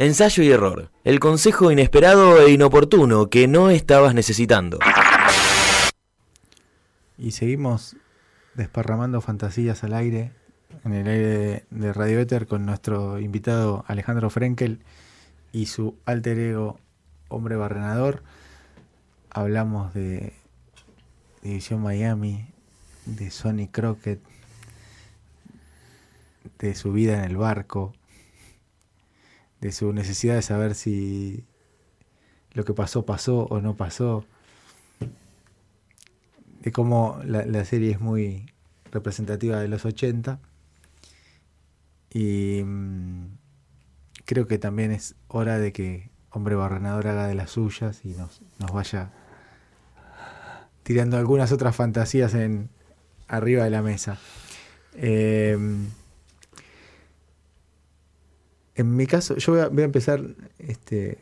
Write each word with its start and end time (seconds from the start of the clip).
Ensayo 0.00 0.42
y 0.42 0.50
error. 0.50 0.90
El 1.04 1.20
consejo 1.20 1.70
inesperado 1.70 2.40
e 2.40 2.50
inoportuno 2.50 3.28
que 3.28 3.46
no 3.46 3.68
estabas 3.68 4.14
necesitando. 4.14 4.78
Y 7.18 7.32
seguimos 7.32 7.96
desparramando 8.54 9.20
fantasías 9.20 9.84
al 9.84 9.92
aire, 9.92 10.32
en 10.86 10.94
el 10.94 11.06
aire 11.06 11.66
de 11.68 11.92
Radio 11.92 12.18
Éter, 12.18 12.46
con 12.46 12.64
nuestro 12.64 13.20
invitado 13.20 13.84
Alejandro 13.88 14.30
Frenkel 14.30 14.80
y 15.52 15.66
su 15.66 15.98
alter 16.06 16.38
ego 16.38 16.80
Hombre 17.28 17.56
Barrenador. 17.56 18.22
Hablamos 19.28 19.92
de 19.92 20.32
División 21.42 21.82
Miami, 21.82 22.46
de 23.04 23.30
Sonny 23.30 23.68
Crockett, 23.68 24.22
de 26.58 26.74
su 26.74 26.90
vida 26.90 27.18
en 27.18 27.24
el 27.30 27.36
barco, 27.36 27.92
de 29.60 29.72
su 29.72 29.92
necesidad 29.92 30.34
de 30.34 30.42
saber 30.42 30.74
si 30.74 31.44
lo 32.52 32.64
que 32.64 32.74
pasó 32.74 33.04
pasó 33.04 33.46
o 33.46 33.60
no 33.60 33.76
pasó, 33.76 34.24
de 36.60 36.72
cómo 36.72 37.20
la, 37.24 37.44
la 37.46 37.64
serie 37.64 37.92
es 37.92 38.00
muy 38.00 38.50
representativa 38.90 39.60
de 39.60 39.68
los 39.68 39.84
80 39.84 40.40
y 42.12 42.62
mm, 42.64 43.26
creo 44.24 44.46
que 44.46 44.58
también 44.58 44.90
es 44.90 45.14
hora 45.28 45.58
de 45.58 45.72
que 45.72 46.10
Hombre 46.32 46.54
Barrenador 46.54 47.08
haga 47.08 47.26
de 47.26 47.34
las 47.34 47.50
suyas 47.50 48.04
y 48.04 48.10
nos, 48.10 48.40
nos 48.58 48.72
vaya 48.72 49.10
tirando 50.82 51.16
algunas 51.16 51.50
otras 51.52 51.74
fantasías 51.74 52.34
en 52.34 52.68
arriba 53.26 53.64
de 53.64 53.70
la 53.70 53.82
mesa. 53.82 54.18
Eh, 54.94 55.56
en 58.74 58.96
mi 58.96 59.06
caso, 59.06 59.36
yo 59.36 59.52
voy 59.52 59.62
a, 59.62 59.68
voy 59.68 59.82
a 59.82 59.86
empezar 59.86 60.22
este, 60.58 61.18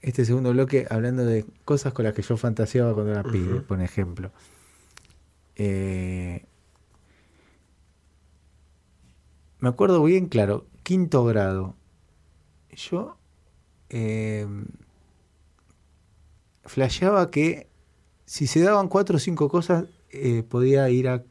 este 0.00 0.24
segundo 0.24 0.52
bloque 0.52 0.86
hablando 0.90 1.24
de 1.24 1.44
cosas 1.64 1.92
con 1.92 2.04
las 2.04 2.14
que 2.14 2.22
yo 2.22 2.36
fantaseaba 2.36 2.94
cuando 2.94 3.12
era 3.12 3.22
pibe, 3.22 3.60
por 3.60 3.80
ejemplo. 3.80 4.30
Eh, 5.56 6.44
me 9.60 9.68
acuerdo 9.68 10.02
bien 10.02 10.26
claro, 10.26 10.66
quinto 10.82 11.24
grado. 11.24 11.74
Yo 12.76 13.16
eh, 13.88 14.46
flasheaba 16.64 17.30
que 17.30 17.68
si 18.26 18.46
se 18.46 18.60
daban 18.60 18.88
cuatro 18.88 19.16
o 19.16 19.20
cinco 19.20 19.48
cosas, 19.48 19.84
eh, 20.10 20.42
podía 20.42 20.88
ir 20.90 21.08
a 21.08 21.22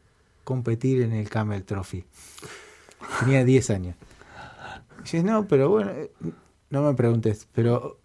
competir 0.44 1.02
en 1.02 1.14
el 1.14 1.30
Camel 1.30 1.64
Trophy. 1.64 2.06
Tenía 3.20 3.44
10 3.44 3.70
años. 3.70 3.96
Y 5.04 5.18
dices, 5.18 5.24
no, 5.24 5.48
pero 5.48 5.70
bueno, 5.70 5.92
eh, 5.92 6.12
no 6.70 6.82
me 6.82 6.94
preguntes, 6.96 7.48
pero 7.54 8.00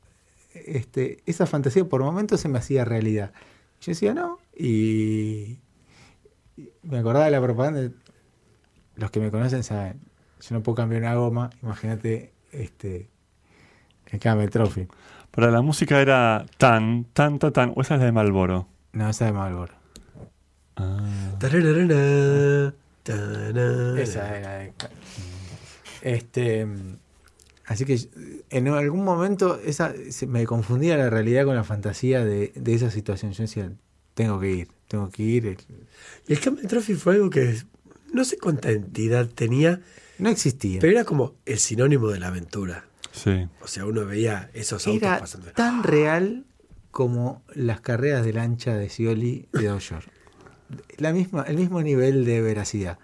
este, 0.53 1.23
esa 1.27 1.47
fantasía 1.47 1.85
por 1.85 2.03
momentos 2.03 2.41
se 2.41 2.49
me 2.49 2.59
hacía 2.59 2.85
realidad. 2.85 3.33
Yo 3.81 3.93
decía, 3.93 4.13
no, 4.15 4.39
y, 4.57 5.59
y 6.57 6.73
me 6.83 6.99
acordaba 6.99 7.27
de 7.27 7.31
la 7.31 7.41
propaganda. 7.41 7.91
Los 8.97 9.11
que 9.13 9.21
me 9.21 9.31
conocen 9.31 9.63
saben, 9.63 10.01
yo 10.41 10.55
no 10.57 10.63
puedo 10.63 10.75
cambiar 10.77 11.03
una 11.03 11.15
goma, 11.15 11.51
imagínate 11.63 12.33
este, 12.53 13.09
el 14.07 14.19
Camel 14.19 14.51
Trophy. 14.51 14.89
Pero 15.31 15.51
la 15.51 15.63
música 15.63 16.01
era 16.01 16.47
tan, 16.57 17.05
tan, 17.13 17.39
tan, 17.39 17.53
tan. 17.53 17.73
O 17.77 17.83
esa 17.83 17.95
es 17.95 18.01
la 18.01 18.07
de 18.07 18.13
Malboro. 18.13 18.67
No, 18.93 19.09
esa 19.09 19.27
de 19.27 19.33
Malboro. 19.33 19.75
Tarara. 23.05 24.01
Esa 24.01 24.37
era 24.37 24.59
de... 24.59 24.73
Este, 26.03 26.67
así 27.67 27.85
que 27.85 27.99
en 28.51 28.69
algún 28.69 29.05
momento 29.05 29.61
esa, 29.65 29.93
se- 30.11 30.27
me 30.27 30.47
confundía 30.47 30.97
la 30.97 31.11
realidad 31.11 31.45
con 31.45 31.55
la 31.55 31.65
fantasía 31.65 32.25
de, 32.25 32.53
de 32.55 32.75
esa 32.75 32.91
situación. 32.91 33.33
Yo 33.33 33.43
decía, 33.43 33.73
tengo 34.15 34.39
que 34.41 34.51
ir, 34.51 34.69
tengo 34.89 35.11
que 35.11 35.23
ir. 35.23 35.57
Y 36.27 36.33
el 36.33 36.41
Camel 36.41 36.67
Trophy 36.67 36.95
fue 36.95 37.15
algo 37.15 37.31
que 37.31 37.57
no 38.13 38.25
sé 38.25 38.39
cuánta 38.39 38.71
entidad 38.71 39.27
tenía, 39.29 39.81
No 40.19 40.29
existía. 40.31 40.81
pero 40.81 40.93
era 40.93 41.05
como 41.05 41.35
el 41.47 41.59
sinónimo 41.59 42.09
de 42.09 42.21
la 42.21 42.29
aventura. 42.29 42.85
Sí. 43.13 43.49
O 43.63 43.67
sea, 43.67 43.85
uno 43.85 44.05
veía 44.07 44.51
esos 44.55 44.87
autos 44.87 45.03
Era 45.03 45.19
pasando. 45.19 45.51
tan 45.53 45.83
real 45.83 46.45
como 46.91 47.43
las 47.55 47.81
carreras 47.81 48.25
de 48.25 48.33
lancha 48.33 48.77
de 48.77 48.89
Scioli 48.89 49.47
de 49.53 49.67
Doyor. 49.69 50.05
La 50.99 51.13
misma, 51.13 51.43
el 51.43 51.57
mismo 51.57 51.83
nivel 51.83 52.25
de 52.25 52.41
veracidad. 52.41 52.99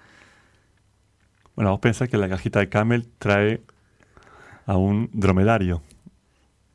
Bueno, 1.56 1.70
vos 1.70 1.80
pensás 1.80 2.08
que 2.08 2.16
la 2.16 2.28
cajita 2.28 2.58
de 2.60 2.68
Camel 2.68 3.08
trae 3.18 3.62
a 4.66 4.76
un 4.76 5.10
dromedario, 5.12 5.82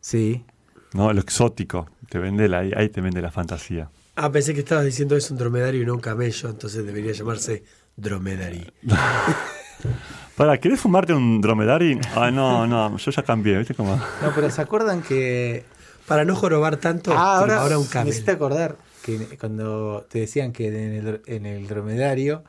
Sí. 0.01 0.45
¿no? 0.93 1.11
Lo 1.11 1.19
exótico. 1.19 1.89
Te 2.09 2.17
vende 2.19 2.47
la, 2.47 2.59
ahí 2.59 2.89
te 2.89 3.01
vende 3.01 3.21
la 3.21 3.31
fantasía. 3.31 3.89
Ah, 4.15 4.31
pensé 4.31 4.53
que 4.53 4.61
estabas 4.61 4.85
diciendo 4.85 5.15
es 5.15 5.29
un 5.31 5.37
dromedario 5.37 5.81
y 5.81 5.85
no 5.85 5.93
un 5.95 5.99
camello, 5.99 6.49
entonces 6.49 6.85
debería 6.85 7.11
llamarse 7.11 7.63
dromedary. 7.95 8.71
Para, 10.35 10.57
¿querés 10.57 10.79
fumarte 10.79 11.13
un 11.13 11.41
dromedario? 11.41 11.99
Ah, 12.15 12.31
no, 12.31 12.65
no, 12.65 12.95
yo 12.97 13.11
ya 13.11 13.23
cambié, 13.23 13.57
¿viste 13.57 13.73
cómo? 13.75 13.95
No, 14.21 14.31
pero 14.33 14.49
¿se 14.49 14.61
acuerdan 14.61 15.01
que 15.01 15.65
Para 16.07 16.23
no 16.25 16.35
jorobar 16.35 16.77
tanto, 16.77 17.11
Ah, 17.13 17.39
ahora, 17.39 17.61
ahora 17.61 17.77
un 17.77 17.83
me 17.85 17.89
camel. 17.89 18.09
hiciste 18.13 18.31
acordar 18.31 18.77
que 19.03 19.37
cuando 19.37 20.05
te 20.09 20.19
decían 20.19 20.51
que 20.53 20.67
en 20.67 20.93
el, 20.93 21.05
dr- 21.05 21.21
en 21.27 21.45
el 21.45 21.67
dromedario 21.67 22.43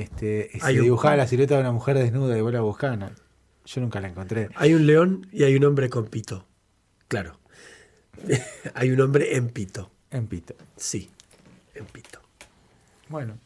este, 0.00 0.50
se 0.52 0.66
Hay 0.66 0.78
un- 0.78 0.84
dibujaba 0.84 1.16
la 1.16 1.26
silueta 1.26 1.54
de 1.56 1.60
una 1.60 1.72
mujer 1.72 1.96
desnuda 1.98 2.36
y 2.36 2.40
vos 2.40 2.52
la 2.52 2.60
buscabas. 2.60 2.98
no, 2.98 3.10
Yo 3.66 3.80
nunca 3.80 4.00
la 4.00 4.08
encontré. 4.08 4.48
Hay 4.54 4.72
un 4.74 4.86
león 4.86 5.26
y 5.32 5.44
hay 5.44 5.54
un 5.56 5.64
hombre 5.64 5.90
con 5.90 6.06
pito. 6.06 6.46
Claro. 7.08 7.38
hay 8.74 8.90
un 8.90 9.00
hombre 9.00 9.36
en 9.36 9.48
pito. 9.50 9.90
En 10.10 10.26
Pito. 10.26 10.54
Sí, 10.76 11.10
en 11.74 11.84
pito. 11.84 12.18
Bueno, 13.10 13.36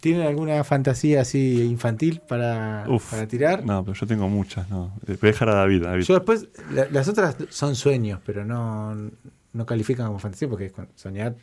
¿tienen 0.00 0.26
alguna 0.26 0.64
fantasía 0.64 1.20
así 1.20 1.62
infantil 1.62 2.20
para, 2.26 2.84
Uf, 2.88 3.10
para 3.12 3.26
tirar? 3.28 3.64
No, 3.64 3.84
pero 3.84 3.94
yo 3.94 4.06
tengo 4.06 4.28
muchas, 4.28 4.68
no. 4.68 4.92
Voy 5.06 5.16
a 5.22 5.26
dejar 5.26 5.48
a 5.50 5.54
David, 5.54 5.84
David. 5.84 6.02
Yo 6.02 6.14
después, 6.14 6.48
la- 6.72 6.88
las 6.90 7.06
otras 7.06 7.36
son 7.50 7.76
sueños, 7.76 8.20
pero 8.26 8.44
no, 8.44 8.96
no 9.52 9.66
califican 9.66 10.06
como 10.08 10.18
fantasía 10.18 10.48
porque 10.48 10.72
soñar. 10.96 11.36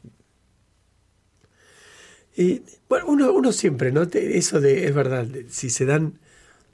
Y 2.38 2.62
bueno, 2.90 3.06
uno, 3.08 3.32
uno 3.32 3.52
siempre, 3.52 3.92
¿no? 3.92 4.08
Te- 4.08 4.38
eso 4.38 4.60
de, 4.62 4.88
es 4.88 4.94
verdad, 4.94 5.28
si 5.50 5.70
se 5.70 5.86
dan 5.86 6.20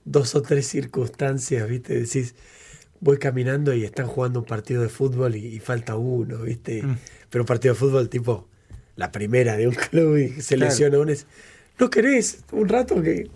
dos 0.05 0.33
o 0.35 0.41
tres 0.41 0.67
circunstancias, 0.67 1.67
¿viste? 1.69 1.99
Decís, 1.99 2.33
voy 2.99 3.17
caminando 3.17 3.73
y 3.73 3.83
están 3.83 4.07
jugando 4.07 4.39
un 4.39 4.45
partido 4.45 4.81
de 4.81 4.89
fútbol 4.89 5.35
y, 5.35 5.45
y 5.47 5.59
falta 5.59 5.95
uno, 5.95 6.39
¿viste? 6.39 6.81
Mm. 6.83 6.97
Pero 7.29 7.43
un 7.43 7.47
partido 7.47 7.73
de 7.75 7.79
fútbol 7.79 8.09
tipo 8.09 8.47
la 8.95 9.11
primera 9.11 9.55
de 9.57 9.67
un 9.67 9.75
club 9.75 10.17
y 10.17 10.41
se 10.41 10.55
Claro. 10.55 10.71
lesiona 10.71 10.99
uno. 10.99 11.11
es, 11.11 11.25
¿No 11.79 11.89
querés 11.89 12.43
un 12.51 12.67
rato 12.67 13.01
que, 13.01 13.29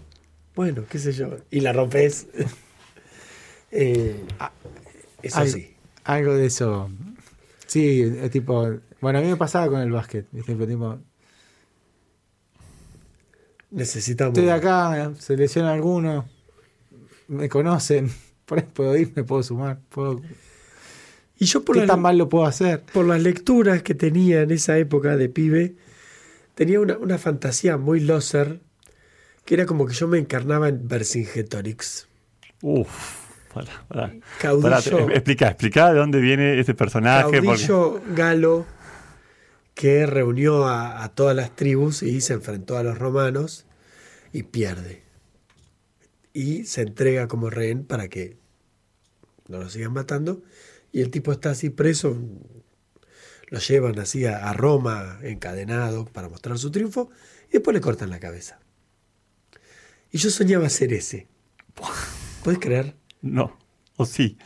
bueno, 0.55 0.83
qué 0.89 0.99
sé 0.99 1.11
yo, 1.11 1.37
y 1.51 1.59
la 1.61 1.73
rompes? 1.73 2.27
Eh, 3.71 4.15
eso 5.21 5.39
Ay, 5.39 5.49
sí. 5.49 5.75
Algo 6.05 6.33
de 6.35 6.45
eso. 6.45 6.89
Sí, 7.65 8.09
tipo. 8.31 8.69
Bueno, 9.01 9.19
a 9.19 9.21
mí 9.21 9.27
me 9.27 9.35
pasaba 9.35 9.67
con 9.69 9.81
el 9.81 9.91
básquet. 9.91 10.27
¿viste? 10.31 10.55
Pero 10.55 10.67
tipo, 10.67 10.99
Necesitamos. 13.75 14.37
estoy 14.37 14.49
acá, 14.49 15.11
se 15.19 15.35
lesiona 15.37 15.73
alguno, 15.73 16.25
me 17.27 17.49
conocen, 17.49 18.11
por 18.45 18.59
ahí 18.59 18.65
puedo 18.73 18.95
ir, 18.97 19.11
me 19.15 19.23
puedo 19.23 19.43
sumar. 19.43 19.79
Puedo, 19.89 20.21
Y 21.37 21.45
yo 21.45 21.63
por 21.65 21.75
¿Qué 21.75 21.81
la- 21.81 21.87
tan 21.87 22.01
mal 22.01 22.17
lo 22.17 22.29
puedo 22.29 22.45
hacer? 22.45 22.81
por 22.93 23.05
las 23.05 23.21
lecturas 23.21 23.83
que 23.83 23.93
tenía 23.95 24.41
en 24.41 24.51
esa 24.51 24.77
época 24.77 25.17
de 25.17 25.27
pibe, 25.29 25.75
tenía 26.55 26.79
una, 26.79 26.97
una 26.97 27.17
fantasía 27.17 27.77
muy 27.77 27.99
loser, 27.99 28.61
que 29.43 29.55
era 29.55 29.65
como 29.65 29.85
que 29.85 29.93
yo 29.93 30.07
me 30.07 30.17
encarnaba 30.17 30.69
en 30.69 30.87
Vercingetorix. 30.87 32.07
Uf, 32.61 32.87
pará. 33.53 34.11
Caudillo, 34.39 34.61
Pará, 34.69 34.81
te- 34.81 35.13
explica, 35.13 35.47
explica 35.49 35.91
de 35.91 35.99
dónde 35.99 36.19
viene 36.21 36.59
este 36.59 36.73
personaje. 36.73 37.23
porque- 37.25 37.41
caudillo 37.45 38.01
galo 38.15 38.65
que 39.73 40.05
reunió 40.05 40.65
a, 40.67 41.03
a 41.03 41.09
todas 41.09 41.35
las 41.35 41.53
tribus 41.53 42.01
y 42.01 42.21
se 42.21 42.31
enfrentó 42.33 42.77
a 42.77 42.83
los 42.83 42.97
romanos 42.97 43.64
y 44.35 44.43
pierde. 44.43 45.01
Y 46.33 46.65
se 46.65 46.81
entrega 46.81 47.29
como 47.29 47.49
rehén 47.49 47.85
para 47.85 48.09
que 48.09 48.35
no 49.47 49.59
lo 49.59 49.69
sigan 49.69 49.93
matando. 49.93 50.43
Y 50.91 50.99
el 50.99 51.09
tipo 51.09 51.31
está 51.31 51.51
así 51.51 51.69
preso, 51.69 52.17
lo 53.47 53.59
llevan 53.59 53.97
así 53.97 54.25
a, 54.25 54.49
a 54.49 54.51
Roma 54.51 55.19
encadenado 55.23 56.03
para 56.03 56.27
mostrar 56.27 56.57
su 56.57 56.69
triunfo 56.69 57.09
y 57.47 57.53
después 57.53 57.73
le 57.73 57.79
cortan 57.79 58.09
la 58.09 58.19
cabeza. 58.19 58.59
Y 60.11 60.17
yo 60.17 60.29
soñaba 60.29 60.67
ser 60.67 60.91
ese. 60.91 61.27
¿Puedes 62.43 62.59
creer? 62.59 62.93
No, 63.21 63.57
o 63.95 64.05
sí. 64.05 64.37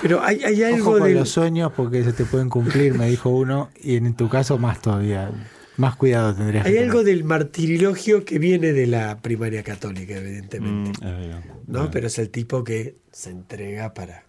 Pero 0.00 0.22
hay, 0.22 0.42
hay 0.44 0.62
algo 0.62 0.92
Ojo 0.92 0.98
con 1.00 1.08
de... 1.08 1.14
los 1.14 1.28
sueños 1.28 1.72
porque 1.76 2.04
se 2.04 2.14
te 2.14 2.24
pueden 2.24 2.48
cumplir, 2.48 2.94
me 2.94 3.10
dijo 3.10 3.28
uno, 3.28 3.68
y 3.82 3.96
en 3.96 4.14
tu 4.14 4.30
caso 4.30 4.56
más 4.56 4.80
todavía. 4.80 5.30
Más 5.76 5.96
cuidado 5.96 6.34
tendrías 6.34 6.66
Hay 6.66 6.72
que 6.74 6.78
algo 6.80 7.00
tener. 7.00 7.14
del 7.16 7.24
martirilogio 7.24 8.24
que 8.24 8.38
viene 8.38 8.72
de 8.72 8.86
la 8.86 9.18
primaria 9.22 9.62
católica, 9.62 10.16
evidentemente. 10.16 10.98
Mm. 11.04 11.32
¿no? 11.66 11.78
Bien. 11.80 11.90
Pero 11.90 12.06
es 12.08 12.18
el 12.18 12.28
tipo 12.30 12.64
que 12.64 12.96
se 13.12 13.30
entrega 13.30 13.94
para 13.94 14.24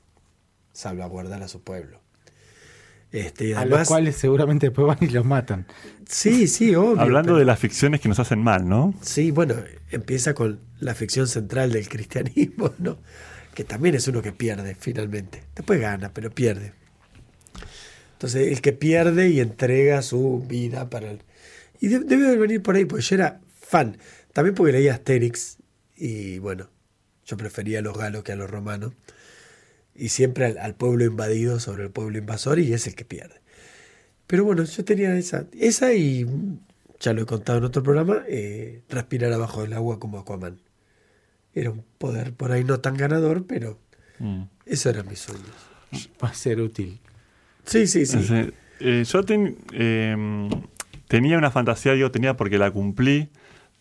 salvaguardar 0.74 1.44
a 1.44 1.48
su 1.48 1.62
pueblo. 1.62 2.00
Este, 3.12 3.50
y 3.50 3.54
A 3.54 3.66
los 3.66 3.88
cuales 3.90 4.16
seguramente 4.16 4.68
después 4.68 4.88
van 4.88 4.98
y 5.02 5.12
los 5.12 5.26
matan. 5.26 5.66
sí, 6.08 6.48
sí, 6.48 6.74
obvio. 6.76 7.02
Hablando 7.02 7.30
pero- 7.30 7.40
de 7.40 7.46
las 7.46 7.60
ficciones 7.60 8.00
que 8.00 8.08
nos 8.08 8.20
hacen 8.20 8.40
mal, 8.42 8.70
¿no? 8.70 8.94
Sí, 9.02 9.32
bueno, 9.32 9.56
empieza 9.90 10.34
con 10.34 10.60
la 10.80 10.96
ficción 10.96 11.28
central 11.28 11.74
del 11.74 11.90
cristianismo, 11.90 12.72
¿no? 12.80 12.98
Que 13.54 13.66
también 13.66 13.96
es 13.96 14.08
uno 14.08 14.22
que 14.22 14.32
pierde 14.32 14.76
finalmente. 14.80 15.44
Después 15.54 15.82
gana, 15.82 16.14
pero 16.14 16.32
pierde. 16.32 16.72
Entonces, 18.14 18.48
el 18.50 18.62
que 18.62 18.72
pierde 18.72 19.28
y 19.30 19.42
entrega 19.42 20.02
su 20.04 20.46
vida 20.48 20.90
para 20.90 21.12
el... 21.12 21.20
Y 21.82 21.90
de- 21.90 22.00
debe 22.00 22.28
de 22.28 22.38
venir 22.38 22.62
por 22.64 22.76
ahí, 22.76 22.86
porque 22.86 23.04
yo 23.04 23.16
era 23.16 23.42
fan. 23.60 23.98
También 24.32 24.56
porque 24.56 24.72
leía 24.72 24.94
Asterix 24.94 25.58
y 25.98 26.40
bueno, 26.40 26.70
yo 27.26 27.36
prefería 27.36 27.80
a 27.80 27.82
los 27.82 27.98
galos 27.98 28.24
que 28.24 28.32
a 28.32 28.36
los 28.38 28.50
romanos. 28.50 28.94
Y 29.94 30.08
siempre 30.10 30.46
al, 30.46 30.58
al 30.60 30.76
pueblo 30.76 31.04
invadido 31.04 31.60
sobre 31.60 31.84
el 31.84 31.90
pueblo 31.92 32.18
invasor 32.18 32.60
y 32.60 32.72
es 32.72 32.88
el 32.88 32.96
que 32.96 33.04
pierde. 33.04 33.42
Pero 34.28 34.46
bueno, 34.46 34.64
yo 34.64 34.86
tenía 34.86 35.14
esa, 35.18 35.46
esa 35.60 35.94
y 35.94 36.26
ya 37.02 37.12
lo 37.12 37.24
he 37.24 37.26
contado 37.26 37.58
en 37.58 37.66
otro 37.66 37.84
programa, 37.84 38.24
eh, 38.30 38.84
respirar 38.88 39.34
abajo 39.34 39.64
del 39.64 39.74
agua 39.74 40.00
como 40.00 40.18
Aquaman. 40.20 40.62
Era 41.54 41.72
un 41.72 41.84
poder 41.98 42.32
por 42.34 42.54
ahí 42.54 42.64
no 42.64 42.80
tan 42.80 42.96
ganador, 42.96 43.46
pero 43.46 43.78
Mm. 44.20 44.44
eso 44.68 44.90
eran 44.90 45.08
mis 45.10 45.20
sueños. 45.20 45.50
Va 46.24 46.30
a 46.30 46.34
ser 46.34 46.62
útil. 46.62 47.00
Sí, 47.66 47.88
sí, 47.88 48.06
sí. 48.06 48.18
Eh, 48.80 49.04
yo 49.06 49.24
ten- 49.26 49.58
eh, 49.74 50.16
tenía 51.12 51.38
una 51.38 51.52
fantasía, 51.52 51.92
digo 51.92 52.10
tenía 52.10 52.38
porque 52.38 52.58
la 52.58 52.72
cumplí, 52.72 53.30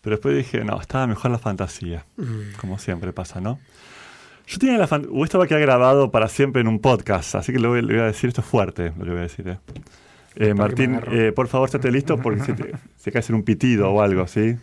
pero 0.01 0.17
después 0.17 0.35
dije, 0.35 0.65
no, 0.65 0.79
estaba 0.81 1.07
mejor 1.07 1.31
la 1.31 1.37
fantasía, 1.39 2.05
Mm. 2.17 2.57
como 2.59 2.77
siempre 2.77 3.13
pasa, 3.13 3.39
¿no? 3.39 3.57
Yo 4.47 4.57
tenía 4.57 4.77
la 4.77 4.85
fantasía, 4.87 5.23
esto 5.23 5.37
va 5.39 5.45
a 5.45 5.47
quedar 5.47 5.61
grabado 5.61 6.11
para 6.11 6.27
siempre 6.27 6.61
en 6.61 6.67
un 6.67 6.79
podcast, 6.79 7.35
así 7.35 7.53
que 7.53 7.59
le 7.59 7.67
voy, 7.69 7.81
le 7.81 7.93
voy 7.93 8.01
a 8.01 8.05
decir, 8.07 8.27
esto 8.27 8.41
es 8.41 8.47
fuerte 8.47 8.91
lo 8.97 9.05
que 9.05 9.09
voy 9.11 9.19
a 9.19 9.21
decir. 9.21 9.47
eh. 9.47 9.57
Eh, 10.35 10.53
Martín, 10.53 10.99
eh, 11.11 11.31
por 11.33 11.47
favor, 11.47 11.67
estate 11.69 11.89
listo 11.91 12.17
porque 12.17 12.41
se, 12.43 12.53
te, 12.53 12.71
se 12.97 13.11
cae 13.11 13.19
hacer 13.19 13.35
un 13.35 13.43
pitido 13.43 13.89
o 13.91 14.01
algo, 14.01 14.27
¿sí? 14.27 14.55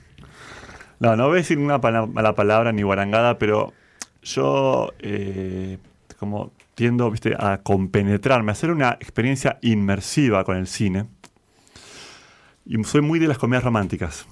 No, 1.01 1.17
no 1.17 1.27
voy 1.29 1.35
a 1.35 1.37
decir 1.37 1.59
una 1.59 1.81
pala- 1.81 2.07
mala 2.07 2.35
palabra 2.35 2.73
ni 2.73 2.83
guarangada, 2.83 3.39
pero 3.39 3.73
yo 4.23 4.93
eh, 4.99 5.79
como 6.19 6.53
tiendo 6.75 7.11
¿viste, 7.11 7.35
a 7.39 7.59
compenetrarme, 7.63 8.51
a 8.51 8.53
hacer 8.53 8.71
una 8.71 8.93
experiencia 9.01 9.59
inmersiva 9.63 10.45
con 10.45 10.57
el 10.57 10.67
cine. 10.67 11.05
Y 12.69 12.83
soy 12.85 13.01
muy 13.01 13.19
de 13.19 13.27
las 13.27 13.39
comedias 13.39 13.65
románticas. 13.65 14.27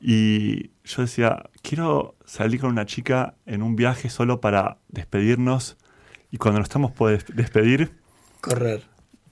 Y 0.00 0.70
yo 0.84 1.02
decía, 1.02 1.42
quiero 1.62 2.14
salir 2.24 2.60
con 2.60 2.70
una 2.70 2.86
chica 2.86 3.34
en 3.46 3.62
un 3.62 3.74
viaje 3.74 4.08
solo 4.10 4.40
para 4.40 4.76
despedirnos. 4.88 5.76
Y 6.30 6.36
cuando 6.38 6.60
nos 6.60 6.66
estamos 6.66 6.92
por 6.92 7.10
des- 7.10 7.26
despedir, 7.34 7.98
Correr. 8.40 8.84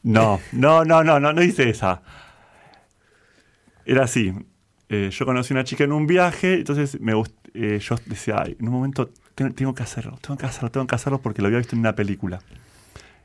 no, 0.03 0.41
no, 0.53 0.85
no, 0.85 1.05
no, 1.05 1.21
no, 1.21 1.33
no 1.33 1.43
hice 1.43 1.69
esa. 1.71 2.03
Era 3.85 4.05
así. 4.05 4.33
eh, 4.91 5.11
yo 5.13 5.27
conocí 5.27 5.53
a 5.53 5.57
una 5.57 5.65
chica 5.65 5.85
en 5.85 5.93
un 5.93 6.07
viaje, 6.07 6.55
entonces 6.55 6.99
me 7.01 7.13
eh, 7.55 7.79
yo 7.79 7.97
decía, 8.07 8.37
"Ay, 8.43 8.57
en 8.59 8.67
un 8.69 8.73
momento 8.75 9.11
tengo, 9.35 9.53
tengo 9.55 9.75
que 9.75 9.83
hacerlo, 9.83 10.19
tengo 10.23 10.39
que 10.39 10.47
hacerlo, 10.47 10.71
tengo 10.71 10.87
que 10.87 10.95
hacerlo 10.95 11.21
porque 11.21 11.43
lo 11.43 11.49
había 11.49 11.59
visto 11.59 11.77
en 11.77 11.81
una 11.81 11.95
película. 11.95 12.41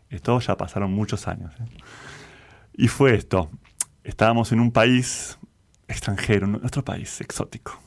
Esto 0.10 0.38
ya 0.42 0.57
pasaron 0.57 0.92
muchos 0.92 1.25
años. 1.28 1.54
¿eh? 1.62 1.66
Y 2.75 2.88
fue 2.89 3.16
esto. 3.16 3.50
Estábamos 4.03 4.51
en 4.51 4.59
un 4.59 4.71
país 4.71 5.38
extranjero, 5.88 6.47
en 6.47 6.55
otro 6.55 6.83
país 6.83 7.21
exótico. 7.21 7.79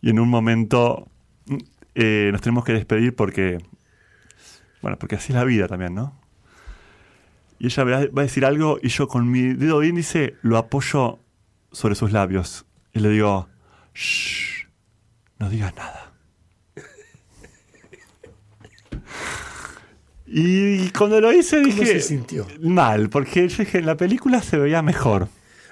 Y 0.00 0.10
en 0.10 0.18
un 0.18 0.28
momento 0.28 1.08
mm, 1.46 1.56
eh, 1.94 2.28
nos 2.32 2.40
tenemos 2.40 2.64
que 2.64 2.72
despedir 2.72 3.14
porque, 3.14 3.58
bueno, 4.82 4.98
porque 4.98 5.16
así 5.16 5.32
es 5.32 5.36
la 5.36 5.44
vida 5.44 5.68
también, 5.68 5.94
¿no? 5.94 6.18
Y 7.58 7.66
ella 7.66 7.84
va 7.84 7.96
a 7.98 8.24
decir 8.24 8.44
algo 8.44 8.78
y 8.82 8.88
yo 8.88 9.08
con 9.08 9.30
mi 9.30 9.54
dedo 9.54 9.82
índice 9.82 10.36
lo 10.42 10.58
apoyo 10.58 11.20
sobre 11.72 11.94
sus 11.94 12.12
labios. 12.12 12.66
Y 12.92 13.00
le 13.00 13.08
digo, 13.08 13.48
shh, 13.94 14.66
no 15.38 15.48
digas 15.48 15.74
nada. 15.74 16.05
Y 20.26 20.90
cuando 20.90 21.20
lo 21.20 21.32
hice 21.32 21.62
¿Cómo 21.62 21.66
dije... 21.74 21.86
se 21.86 22.00
sintió? 22.00 22.46
Mal, 22.60 23.08
porque 23.10 23.48
yo 23.48 23.58
dije, 23.58 23.78
en 23.78 23.86
la 23.86 23.96
película 23.96 24.42
se 24.42 24.56
veía 24.58 24.82
mejor, 24.82 25.28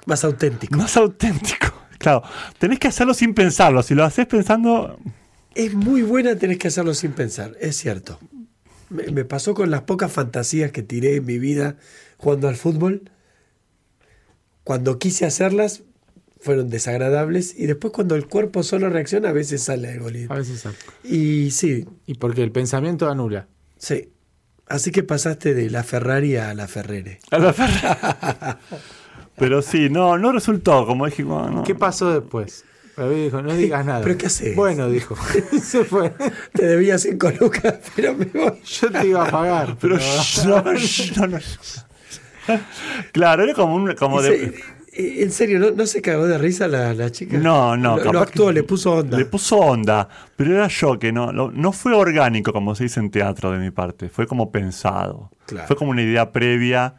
Más 0.06 0.24
auténtico. 0.24 0.76
más 0.76 0.96
auténtico. 0.96 1.68
Claro, 1.98 2.22
tenés 2.58 2.78
que 2.78 2.88
hacerlo 2.88 3.14
sin 3.14 3.32
pensarlo. 3.32 3.82
Si 3.82 3.94
lo 3.94 4.04
haces 4.04 4.26
pensando, 4.26 4.98
Es 5.54 5.72
muy 5.72 6.02
buena, 6.02 6.36
tenés 6.36 6.58
que 6.58 6.68
hacerlo 6.68 6.92
sin 6.92 7.12
pensar, 7.12 7.56
es 7.60 7.76
cierto. 7.76 8.18
Me, 8.90 9.04
me 9.10 9.24
pasó 9.24 9.54
con 9.54 9.70
las 9.70 9.82
pocas 9.82 10.12
fantasías 10.12 10.70
que 10.70 10.82
tiré 10.82 11.16
en 11.16 11.24
mi 11.24 11.38
vida 11.38 11.76
jugando 12.18 12.48
al 12.48 12.56
fútbol. 12.56 13.10
Cuando 14.64 14.98
quise 14.98 15.24
hacerlas, 15.24 15.82
fueron 16.40 16.68
desagradables. 16.68 17.54
Y 17.58 17.66
después, 17.66 17.92
cuando 17.94 18.16
el 18.16 18.26
cuerpo 18.26 18.62
solo 18.62 18.90
reacciona, 18.90 19.30
a 19.30 19.32
veces 19.32 19.62
sale 19.62 19.88
algo 19.90 20.10
lindo. 20.10 20.34
A 20.34 20.38
veces 20.38 20.60
sale. 20.60 20.76
Y 21.04 21.52
sí, 21.52 21.86
Y 22.06 22.14
porque 22.14 22.42
el 22.42 22.52
pensamiento 22.52 23.08
anula. 23.08 23.48
sí. 23.78 24.10
Así 24.66 24.90
que 24.90 25.02
pasaste 25.02 25.54
de 25.54 25.68
la 25.70 25.82
Ferrari 25.84 26.36
a 26.36 26.54
la 26.54 26.66
Ferrere. 26.68 27.20
a 27.30 27.38
la 27.38 27.52
Ferrari. 27.52 28.56
Pero 29.36 29.62
sí, 29.62 29.88
no, 29.90 30.16
no 30.16 30.32
resultó, 30.32 30.86
como 30.86 31.06
dije. 31.06 31.22
no. 31.24 31.62
¿Qué 31.66 31.74
pasó 31.74 32.10
después? 32.12 32.64
David 32.96 33.24
dijo, 33.24 33.42
no 33.42 33.52
digas 33.52 33.84
nada. 33.84 34.02
¿Pero 34.02 34.16
qué 34.16 34.26
haces? 34.26 34.54
Bueno, 34.54 34.88
dijo. 34.88 35.16
Se 35.62 35.84
fue. 35.84 36.12
Te 36.52 36.64
debía 36.66 36.96
cinco 36.98 37.30
lucas, 37.40 37.74
pero 37.96 38.14
me 38.14 38.26
voy. 38.26 38.60
Yo 38.64 38.90
te 38.90 39.06
iba 39.08 39.26
a 39.26 39.30
pagar. 39.30 39.76
Pero 39.80 39.98
Pero, 39.98 40.62
no, 40.62 41.26
no, 41.26 41.26
no. 41.26 41.38
Claro, 43.12 43.42
era 43.42 43.54
como 43.54 43.74
un. 43.74 43.94
Como 43.96 44.20
Y 44.20 44.24
de, 44.24 44.30
se- 44.38 44.64
en 44.96 45.30
serio, 45.32 45.58
¿no, 45.58 45.70
no 45.72 45.86
se 45.86 46.00
cagó 46.02 46.26
de 46.26 46.38
risa 46.38 46.68
la, 46.68 46.94
la 46.94 47.10
chica? 47.10 47.36
No, 47.38 47.76
no, 47.76 47.96
Lo, 47.96 48.02
capaz 48.02 48.12
lo 48.12 48.20
actuó, 48.20 48.52
le 48.52 48.62
puso 48.62 48.92
onda. 48.92 49.18
Le 49.18 49.24
puso 49.26 49.56
onda, 49.58 50.08
pero 50.36 50.54
era 50.54 50.68
yo 50.68 50.98
que 50.98 51.12
no, 51.12 51.32
lo- 51.32 51.50
no 51.50 51.72
fue 51.72 51.94
orgánico 51.94 52.52
como 52.52 52.74
se 52.74 52.84
dice 52.84 53.00
en 53.00 53.10
teatro 53.10 53.50
de 53.50 53.58
mi 53.58 53.70
parte, 53.70 54.08
fue 54.08 54.26
como 54.26 54.50
pensado. 54.52 55.30
Claro. 55.46 55.66
Fue 55.66 55.76
como 55.76 55.90
una 55.90 56.02
idea 56.02 56.30
previa 56.32 56.94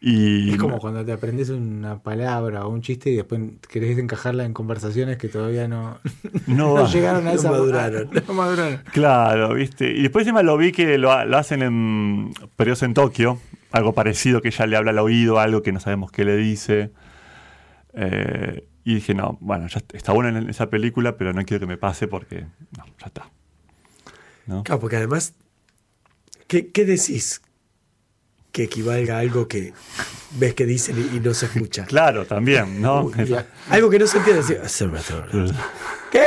y... 0.00 0.50
Es 0.52 0.58
como 0.58 0.78
cuando 0.78 1.02
te 1.04 1.12
aprendes 1.12 1.48
una 1.48 1.98
palabra 2.02 2.66
o 2.66 2.70
un 2.70 2.82
chiste 2.82 3.10
y 3.10 3.16
después 3.16 3.40
querés 3.70 3.98
encajarla 3.98 4.44
en 4.44 4.52
conversaciones 4.52 5.16
que 5.16 5.28
todavía 5.28 5.66
no, 5.66 5.98
No, 6.46 6.86
llegaron 6.92 7.26
a 7.26 7.30
No 7.32 7.36
esa 7.38 7.50
maduraron. 7.50 8.10
No 8.28 8.34
maduraron. 8.34 8.80
Claro, 8.92 9.54
¿viste? 9.54 9.90
Y 9.90 10.02
después 10.02 10.26
encima 10.26 10.42
lo 10.42 10.56
vi 10.58 10.72
que 10.72 10.98
lo, 10.98 11.24
lo 11.24 11.38
hacen 11.38 11.62
en 11.62 12.34
periodos 12.56 12.82
en 12.82 12.92
Tokio, 12.92 13.38
algo 13.74 13.92
parecido 13.92 14.40
que 14.40 14.48
ella 14.48 14.66
le 14.66 14.76
habla 14.76 14.90
al 14.92 14.98
oído, 15.00 15.38
algo 15.40 15.62
que 15.62 15.72
no 15.72 15.80
sabemos 15.80 16.12
qué 16.12 16.24
le 16.24 16.36
dice. 16.36 16.92
Eh, 17.92 18.66
y 18.84 18.94
dije, 18.96 19.14
no, 19.14 19.36
bueno, 19.40 19.66
ya 19.68 19.80
está 19.92 20.12
bueno 20.12 20.28
en 20.38 20.48
esa 20.48 20.68
película, 20.70 21.16
pero 21.16 21.32
no 21.32 21.44
quiero 21.44 21.60
que 21.60 21.66
me 21.66 21.76
pase 21.76 22.06
porque, 22.06 22.46
no, 22.76 22.84
ya 23.00 23.06
está. 23.06 23.30
¿No? 24.46 24.62
Claro, 24.62 24.80
porque 24.80 24.96
además, 24.96 25.32
¿qué, 26.46 26.70
qué 26.70 26.84
decís 26.84 27.40
que 28.52 28.64
equivalga 28.64 29.16
a 29.16 29.20
algo 29.20 29.48
que 29.48 29.72
ves 30.38 30.54
que 30.54 30.66
dicen 30.66 30.96
y, 31.12 31.16
y 31.16 31.20
no 31.20 31.34
se 31.34 31.46
escucha? 31.46 31.84
Claro, 31.88 32.26
también, 32.26 32.80
¿no? 32.80 33.10
Ya- 33.24 33.46
Algo 33.70 33.90
que 33.90 33.98
no 33.98 34.06
se 34.06 34.18
entiende. 34.18 34.60
"Observatorio". 34.60 35.46
¿Qué? 36.12 36.24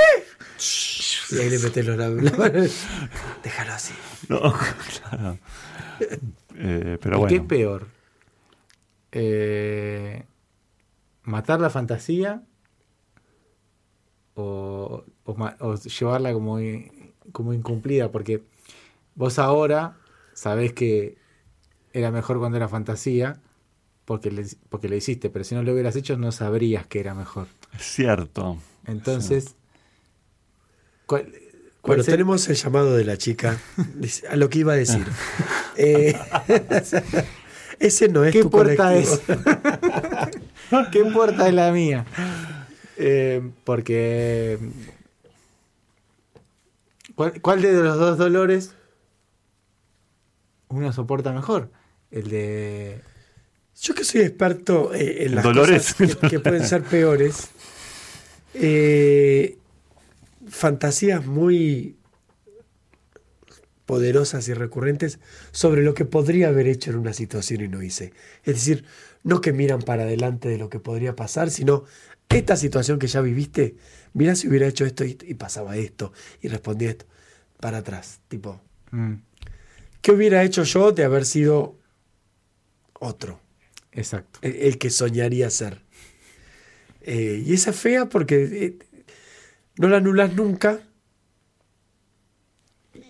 Y 1.30 1.40
ahí 1.40 1.50
le 1.50 1.60
metes 1.60 1.86
los 1.86 1.96
labios. 1.98 2.34
Déjalo 3.44 3.72
así. 3.74 3.94
No, 4.28 4.54
claro. 5.10 5.38
Eh, 6.58 6.98
pero 7.02 7.18
¿Y 7.18 7.20
bueno. 7.20 7.28
¿Qué 7.30 7.36
es 7.36 7.48
peor? 7.48 7.88
Eh, 9.12 10.24
¿Matar 11.24 11.60
la 11.60 11.70
fantasía 11.70 12.44
o, 14.36 15.04
o 15.26 15.36
ma- 15.36 15.58
o 15.60 15.76
llevarla 15.76 16.34
como, 16.34 16.60
incumplida? 16.60 18.12
Porque 18.12 18.44
vos 19.16 19.40
ahora 19.40 19.98
sabés 20.34 20.74
que 20.74 21.18
era 21.94 22.12
mejor 22.12 22.40
cuando 22.40 22.58
era 22.58 22.68
fantasía 22.68 23.40
porque 24.06 24.32
le, 24.32 24.46
porque 24.70 24.90
le 24.90 24.98
hiciste, 24.98 25.30
pero 25.30 25.44
si 25.44 25.56
no 25.56 25.64
lo 25.64 25.74
hubieras 25.74 25.96
hecho 25.96 26.18
no 26.18 26.32
sabrías 26.32 26.88
que 26.88 27.00
era 27.00 27.14
mejor. 27.14 27.48
Es 27.74 27.84
cierto. 27.84 28.58
Entonces, 28.86 29.56
¿cuál, 31.06 31.34
cuál 31.47 31.47
Bueno, 31.88 32.04
ser- 32.04 32.14
tenemos 32.14 32.48
el 32.50 32.56
llamado 32.56 32.96
de 32.96 33.04
la 33.06 33.18
chica. 33.18 33.58
A 34.30 34.36
lo 34.36 34.50
que 34.50 34.60
iba 34.60 34.74
a 34.74 34.76
decir. 34.76 35.06
Eh, 35.80 36.18
ese 37.80 38.10
no 38.10 38.26
es 38.26 38.34
¿Qué 38.34 38.42
tu 38.42 38.50
puerta 38.50 38.90
colectivo. 38.90 39.14
es? 39.28 40.88
¿Qué 40.92 41.06
puerta 41.06 41.48
es 41.48 41.54
la 41.54 41.72
mía? 41.72 42.04
Eh, 42.98 43.48
porque. 43.64 44.58
¿cuál, 47.14 47.40
cuál 47.42 47.62
de 47.62 47.74
los 47.74 47.98
dos 48.00 48.18
dolores 48.18 48.72
uno 50.70 50.92
soporta 50.94 51.32
mejor? 51.32 51.70
El 52.10 52.30
de. 52.30 53.02
Yo 53.80 53.94
que 53.94 54.04
soy 54.04 54.22
experto 54.22 54.92
eh, 54.96 55.26
en 55.26 55.36
las 55.36 55.44
Dolores. 55.44 55.94
cosas 55.94 56.16
que, 56.16 56.28
que 56.30 56.40
pueden 56.40 56.66
ser 56.68 56.82
peores, 56.82 57.50
eh, 58.56 59.58
fantasías 60.50 61.26
muy 61.26 61.98
poderosas 63.86 64.48
y 64.50 64.54
recurrentes 64.54 65.20
sobre 65.52 65.82
lo 65.84 65.94
que 65.94 66.06
podría 66.06 66.50
haber 66.50 66.68
hecho 66.68 66.92
en 66.92 66.98
una 66.98 67.14
situación 67.14 67.62
y 67.62 67.68
no 67.70 67.82
hice. 67.82 68.14
Es 68.44 68.56
decir, 68.56 68.84
no 69.24 69.40
que 69.42 69.54
miran 69.54 69.82
para 69.82 70.04
adelante 70.04 70.50
de 70.50 70.58
lo 70.58 70.70
que 70.70 70.80
podría 70.80 71.16
pasar, 71.16 71.50
sino 71.52 71.86
esta 72.30 72.58
situación 72.58 73.00
que 73.00 73.08
ya 73.08 73.22
viviste, 73.22 73.78
mira 74.14 74.36
si 74.36 74.48
hubiera 74.50 74.68
hecho 74.68 74.86
esto 74.86 75.06
y, 75.06 75.18
y 75.26 75.34
pasaba 75.36 75.78
esto 75.78 76.12
y 76.42 76.50
respondía 76.50 76.90
esto, 76.90 77.06
para 77.62 77.78
atrás, 77.80 78.20
tipo, 78.28 78.62
Mm, 78.92 79.22
¿qué 80.02 80.12
hubiera 80.12 80.44
hecho 80.44 80.64
yo 80.64 80.92
de 80.92 81.04
haber 81.04 81.26
sido 81.26 81.78
otro? 83.00 83.40
exacto. 83.92 84.40
el, 84.42 84.56
el 84.56 84.78
que 84.78 84.90
soñaría 84.90 85.50
ser. 85.50 85.82
Eh, 87.02 87.44
y 87.46 87.54
esa 87.54 87.70
es 87.72 87.76
fea 87.80 88.10
porque 88.10 88.36
eh, 88.66 88.78
no 89.78 89.88
la 89.88 89.98
anulas 89.98 90.34
nunca 90.34 90.80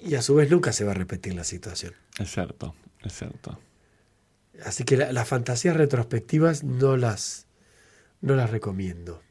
y 0.04 0.16
a 0.16 0.22
su 0.22 0.36
vez 0.36 0.50
nunca 0.50 0.72
se 0.74 0.84
va 0.86 0.92
a 0.92 0.96
repetir 0.96 1.34
la 1.34 1.44
situación. 1.44 1.94
Es 2.20 2.32
cierto, 2.32 2.76
es 3.04 3.14
cierto. 3.14 3.60
Así 4.66 4.84
que 4.84 4.98
la- 4.98 5.12
las 5.12 5.28
fantasías 5.28 5.76
retrospectivas 5.78 6.64
no 6.64 6.98
las, 6.98 7.46
no 8.22 8.36
las 8.36 8.50
recomiendo. 8.50 9.22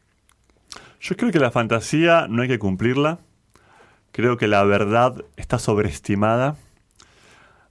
Yo 1.01 1.17
creo 1.17 1.31
que 1.33 1.39
la 1.39 1.51
fantasía 1.51 2.27
no 2.29 2.43
hay 2.43 2.49
que 2.49 2.59
cumplirla. 2.59 3.19
Creo 4.13 4.37
que 4.37 4.49
la 4.49 4.65
verdad 4.65 5.25
está 5.37 5.59
sobreestimada. 5.59 6.57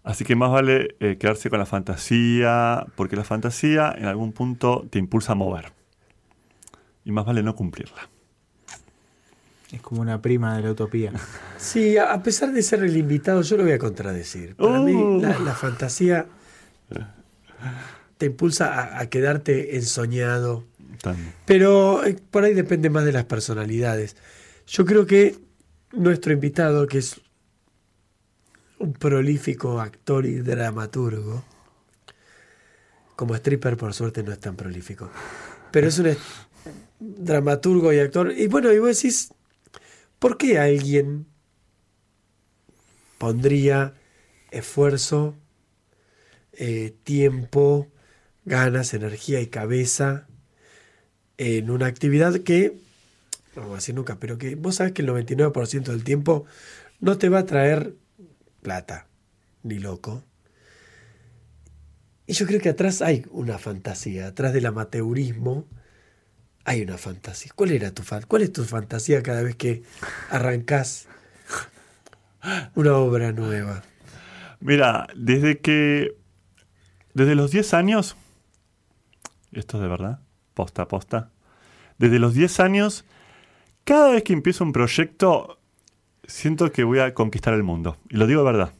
Así 0.03 0.23
que 0.23 0.35
más 0.35 0.51
vale 0.51 0.95
eh, 0.99 1.17
quedarse 1.17 1.49
con 1.49 1.57
la 1.57 1.65
fantasía, 1.65 2.85
porque 2.95 3.15
la 3.15 3.23
fantasía 3.23 3.93
en 3.97 4.05
algún 4.05 4.33
punto 4.33 4.85
te 4.91 4.99
impulsa 4.99 5.31
a 5.31 5.35
mover. 5.35 5.71
Y 7.03 7.11
más 7.11 7.25
vale 7.25 7.41
no 7.41 7.55
cumplirla. 7.55 8.07
Es 9.75 9.81
como 9.81 10.01
una 10.01 10.21
prima 10.21 10.55
de 10.57 10.63
la 10.63 10.71
utopía. 10.71 11.11
Sí, 11.57 11.97
a 11.97 12.21
pesar 12.21 12.51
de 12.51 12.61
ser 12.61 12.83
el 12.83 12.95
invitado, 12.95 13.41
yo 13.41 13.57
lo 13.57 13.63
voy 13.63 13.71
a 13.71 13.79
contradecir. 13.79 14.55
Para 14.55 14.79
Uh. 14.81 14.83
mí, 14.85 15.21
la, 15.21 15.39
la 15.39 15.53
fantasía 15.55 16.27
te 18.17 18.25
impulsa 18.27 18.73
a, 18.73 18.99
a 19.01 19.09
quedarte 19.09 19.75
ensoñado, 19.75 20.63
Tan- 21.01 21.33
Pero 21.45 22.05
eh, 22.05 22.15
por 22.31 22.43
ahí 22.43 22.53
depende 22.53 22.89
más 22.89 23.03
de 23.05 23.11
las 23.11 23.25
personalidades. 23.25 24.15
Yo 24.67 24.85
creo 24.85 25.05
que 25.05 25.35
nuestro 25.91 26.31
invitado, 26.33 26.87
que 26.87 26.99
es 26.99 27.19
un 28.79 28.93
prolífico 28.93 29.79
actor 29.81 30.25
y 30.25 30.35
dramaturgo, 30.39 31.43
como 33.15 33.35
stripper 33.35 33.77
por 33.77 33.93
suerte 33.93 34.23
no 34.23 34.31
es 34.31 34.39
tan 34.39 34.55
prolífico, 34.55 35.09
pero 35.71 35.87
es 35.87 35.99
un 35.99 36.15
dramaturgo 36.99 37.91
y 37.93 37.99
actor. 37.99 38.31
Y 38.31 38.47
bueno, 38.47 38.71
y 38.71 38.79
vos 38.79 38.95
decís, 38.95 39.31
¿por 40.25 40.39
qué 40.39 40.57
alguien 40.57 41.27
pondría 43.19 43.93
esfuerzo, 44.49 45.35
eh, 46.53 46.95
tiempo, 47.03 47.91
ganas, 48.43 48.95
energía 48.95 49.39
y 49.41 49.45
cabeza 49.45 50.25
en 51.37 51.69
una 51.69 51.85
actividad 51.85 52.39
que, 52.39 52.75
no 53.55 53.61
vamos 53.61 53.73
a 53.73 53.75
decir 53.75 53.93
nunca, 53.93 54.19
pero 54.19 54.39
que 54.39 54.55
vos 54.55 54.77
sabes 54.77 54.93
que 54.93 55.03
el 55.03 55.09
99% 55.09 55.83
del 55.83 56.03
tiempo 56.03 56.45
no 56.99 57.19
te 57.19 57.29
va 57.29 57.37
a 57.37 57.45
traer 57.45 57.93
plata, 58.63 59.05
ni 59.61 59.77
loco. 59.77 60.23
Y 62.25 62.33
yo 62.33 62.47
creo 62.47 62.59
que 62.59 62.69
atrás 62.69 63.03
hay 63.03 63.27
una 63.29 63.59
fantasía, 63.59 64.25
atrás 64.25 64.53
del 64.53 64.65
amateurismo 64.65 65.67
hay 66.65 66.81
una 66.81 66.97
fantasía. 66.97 67.51
¿Cuál 67.55 67.71
era 67.71 67.91
tu 67.91 68.01
fan? 68.01 68.23
¿Cuál 68.27 68.41
es 68.41 68.51
tu 68.51 68.63
fantasía 68.63 69.21
cada 69.23 69.43
vez 69.43 69.55
que 69.55 69.83
arrancás 70.31 71.07
una 72.75 72.97
obra 72.97 73.31
nueva? 73.31 73.83
Mira, 74.59 75.07
desde 75.15 75.59
que. 75.59 76.17
Desde 77.13 77.35
los 77.35 77.51
10 77.51 77.73
años. 77.75 78.17
Esto 79.53 79.77
es 79.77 79.83
de 79.83 79.87
verdad. 79.87 80.19
Posta, 80.53 80.87
posta. 80.87 81.31
Desde 81.97 82.19
los 82.19 82.33
10 82.33 82.59
años, 82.59 83.05
cada 83.85 84.11
vez 84.11 84.23
que 84.23 84.33
empiezo 84.33 84.63
un 84.63 84.73
proyecto, 84.73 85.59
siento 86.25 86.71
que 86.71 86.83
voy 86.83 86.99
a 86.99 87.13
conquistar 87.13 87.53
el 87.53 87.63
mundo. 87.63 87.97
Y 88.09 88.17
lo 88.17 88.27
digo 88.27 88.41
de 88.41 88.51
verdad. 88.51 88.73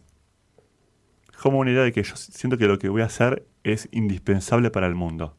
Como 1.41 1.59
una 1.59 1.71
idea 1.71 1.83
de 1.83 1.93
que 1.93 2.03
yo 2.03 2.15
siento 2.15 2.57
que 2.57 2.65
lo 2.65 2.79
que 2.79 2.89
voy 2.89 3.03
a 3.03 3.05
hacer 3.05 3.45
es 3.63 3.87
indispensable 3.91 4.71
para 4.71 4.87
el 4.87 4.95
mundo. 4.95 5.37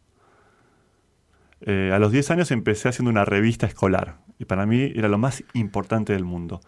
Eh, 1.61 1.91
a 1.93 1.99
los 1.99 2.13
10 2.13 2.31
años 2.33 2.51
empecé 2.51 2.89
haciendo 2.89 3.11
una 3.11 3.25
revista 3.25 3.67
escolar. 3.67 4.19
Y 4.39 4.45
para 4.45 4.67
mí 4.67 4.93
era 4.95 5.09
lo 5.09 5.19
más 5.19 5.43
importante 5.55 6.13
del 6.13 6.25
mundo. 6.25 6.61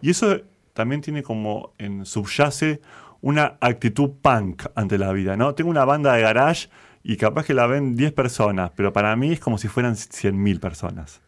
Y 0.00 0.10
eso 0.10 0.40
también 0.72 1.00
tiene 1.00 1.22
como 1.22 1.72
en 1.78 2.04
subyace 2.06 2.80
una 3.20 3.56
actitud 3.60 4.10
punk 4.22 4.66
ante 4.74 4.98
la 4.98 5.12
vida, 5.12 5.36
¿no? 5.36 5.54
Tengo 5.54 5.70
una 5.70 5.84
banda 5.84 6.14
de 6.14 6.22
garage 6.22 6.68
y 7.02 7.16
capaz 7.16 7.46
que 7.46 7.54
la 7.54 7.66
ven 7.66 7.96
10 7.96 8.12
personas, 8.12 8.70
pero 8.76 8.92
para 8.92 9.16
mí 9.16 9.32
es 9.32 9.40
como 9.40 9.58
si 9.58 9.68
fueran 9.68 9.94
100.000 9.94 10.60
personas. 10.60 11.22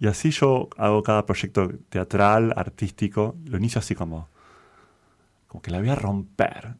Y 0.00 0.06
así 0.06 0.30
yo 0.30 0.68
hago 0.76 1.02
cada 1.02 1.26
proyecto 1.26 1.68
teatral, 1.88 2.52
artístico, 2.56 3.36
lo 3.46 3.58
inicio 3.58 3.80
así 3.80 3.94
como, 3.94 4.28
como 5.46 5.62
que 5.62 5.70
la 5.70 5.78
voy 5.80 5.88
a 5.88 5.94
romper. 5.94 6.76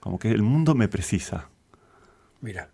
Como 0.00 0.18
que 0.18 0.30
el 0.30 0.42
mundo 0.42 0.74
me 0.74 0.88
precisa. 0.88 1.48
Mira, 2.40 2.70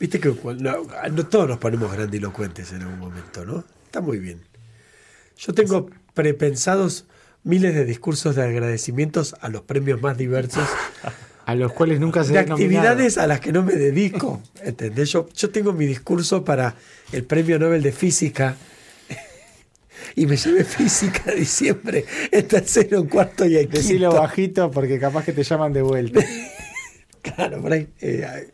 viste 0.00 0.18
que 0.18 0.34
no, 0.58 1.26
todos 1.26 1.48
nos 1.48 1.58
ponemos 1.58 1.92
grandilocuentes 1.92 2.72
en 2.72 2.82
algún 2.82 2.98
momento, 2.98 3.44
¿no? 3.44 3.64
Está 3.84 4.00
muy 4.00 4.18
bien. 4.18 4.40
Yo 5.38 5.52
tengo 5.54 5.88
prepensados 6.14 7.06
miles 7.44 7.74
de 7.74 7.84
discursos 7.84 8.34
de 8.36 8.42
agradecimientos 8.42 9.36
a 9.40 9.48
los 9.48 9.62
premios 9.62 10.02
más 10.02 10.16
diversos, 10.18 10.64
A 11.46 11.54
los 11.56 11.72
cuales 11.72 11.98
nunca 11.98 12.22
se 12.22 12.32
de 12.32 12.44
nominado. 12.46 12.54
actividades 12.54 13.18
a 13.18 13.26
las 13.26 13.40
que 13.40 13.50
no 13.50 13.62
me 13.64 13.72
dedico. 13.74 14.40
¿Entendés? 14.62 15.10
Yo, 15.10 15.28
yo 15.34 15.50
tengo 15.50 15.72
mi 15.72 15.84
discurso 15.84 16.44
para 16.44 16.76
el 17.10 17.24
Premio 17.24 17.58
Nobel 17.58 17.82
de 17.82 17.90
Física 17.90 18.54
y 20.14 20.26
me 20.26 20.36
llevé 20.36 20.62
física 20.64 21.24
a 21.26 21.32
diciembre 21.32 22.04
en 22.30 22.46
tercero, 22.46 22.98
en 22.98 23.06
cuarto 23.06 23.46
y 23.46 23.56
en 23.56 23.68
Decilo 23.68 24.10
quinto. 24.10 24.22
bajito 24.22 24.70
porque 24.70 25.00
capaz 25.00 25.24
que 25.24 25.32
te 25.32 25.42
llaman 25.42 25.72
de 25.72 25.82
vuelta. 25.82 26.20
Claro, 27.22 27.60
por 27.60 27.72
ahí 27.72 27.86
eh, 28.00 28.48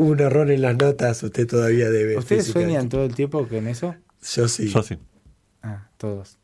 hubo 0.00 0.10
un 0.12 0.20
error 0.20 0.50
en 0.50 0.62
las 0.62 0.76
notas, 0.76 1.22
usted 1.22 1.46
todavía 1.46 1.90
debe. 1.90 2.16
¿Ustedes 2.16 2.46
sueñan 2.46 2.88
todo 2.88 3.04
el 3.04 3.14
tiempo 3.14 3.46
con 3.46 3.66
eso? 3.68 3.94
Yo 4.34 4.48
sí. 4.48 4.68
Yo 4.68 4.82
sí. 4.82 4.98
Ah, 5.62 5.88
todos. 5.96 6.38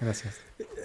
Gracias. 0.00 0.34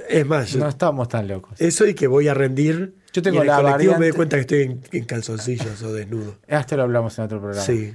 Es 0.10 0.25
más, 0.25 0.51
yo- 0.51 0.60
No 0.60 0.67
estamos 0.70 1.08
tan 1.10 1.27
locos. 1.27 1.60
eso 1.62 1.86
y 1.88 1.93
que 1.93 2.08
voy 2.08 2.27
a 2.27 2.34
rendir. 2.34 2.96
Yo 3.13 3.22
tengo 3.22 3.36
y 3.38 3.39
en 3.39 3.41
el 3.43 3.48
la 3.48 3.55
colectivo 3.62 3.93
me 3.93 3.98
variante- 4.00 4.08
doy 4.08 4.12
cuenta 4.15 4.36
que 4.38 4.41
estoy 4.41 4.62
en, 4.63 4.81
en 4.91 5.05
calzoncillos 5.05 5.81
o 5.84 5.93
desnudo. 5.93 6.36
Esto 6.48 6.77
lo 6.77 6.84
hablamos 6.84 7.17
en 7.17 7.25
otro 7.25 7.39
programa. 7.39 7.65
Sí. 7.65 7.93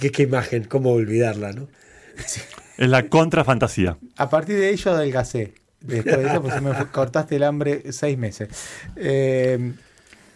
¿Qué, 0.00 0.10
qué 0.10 0.22
imagen, 0.24 0.64
cómo 0.64 0.92
olvidarla, 0.92 1.52
¿no? 1.52 1.68
Es 2.78 2.88
la 2.88 3.08
contrafantasía. 3.08 3.98
A 4.16 4.28
partir 4.28 4.56
de 4.58 4.70
ello 4.70 4.90
adelgacé. 4.92 5.54
Después 5.80 6.16
de 6.18 6.26
eso, 6.26 6.42
pues 6.42 6.60
me 6.62 6.72
cortaste 6.92 7.36
el 7.36 7.44
hambre 7.44 7.92
seis 7.92 8.18
meses. 8.18 8.48
Eh, 8.96 9.72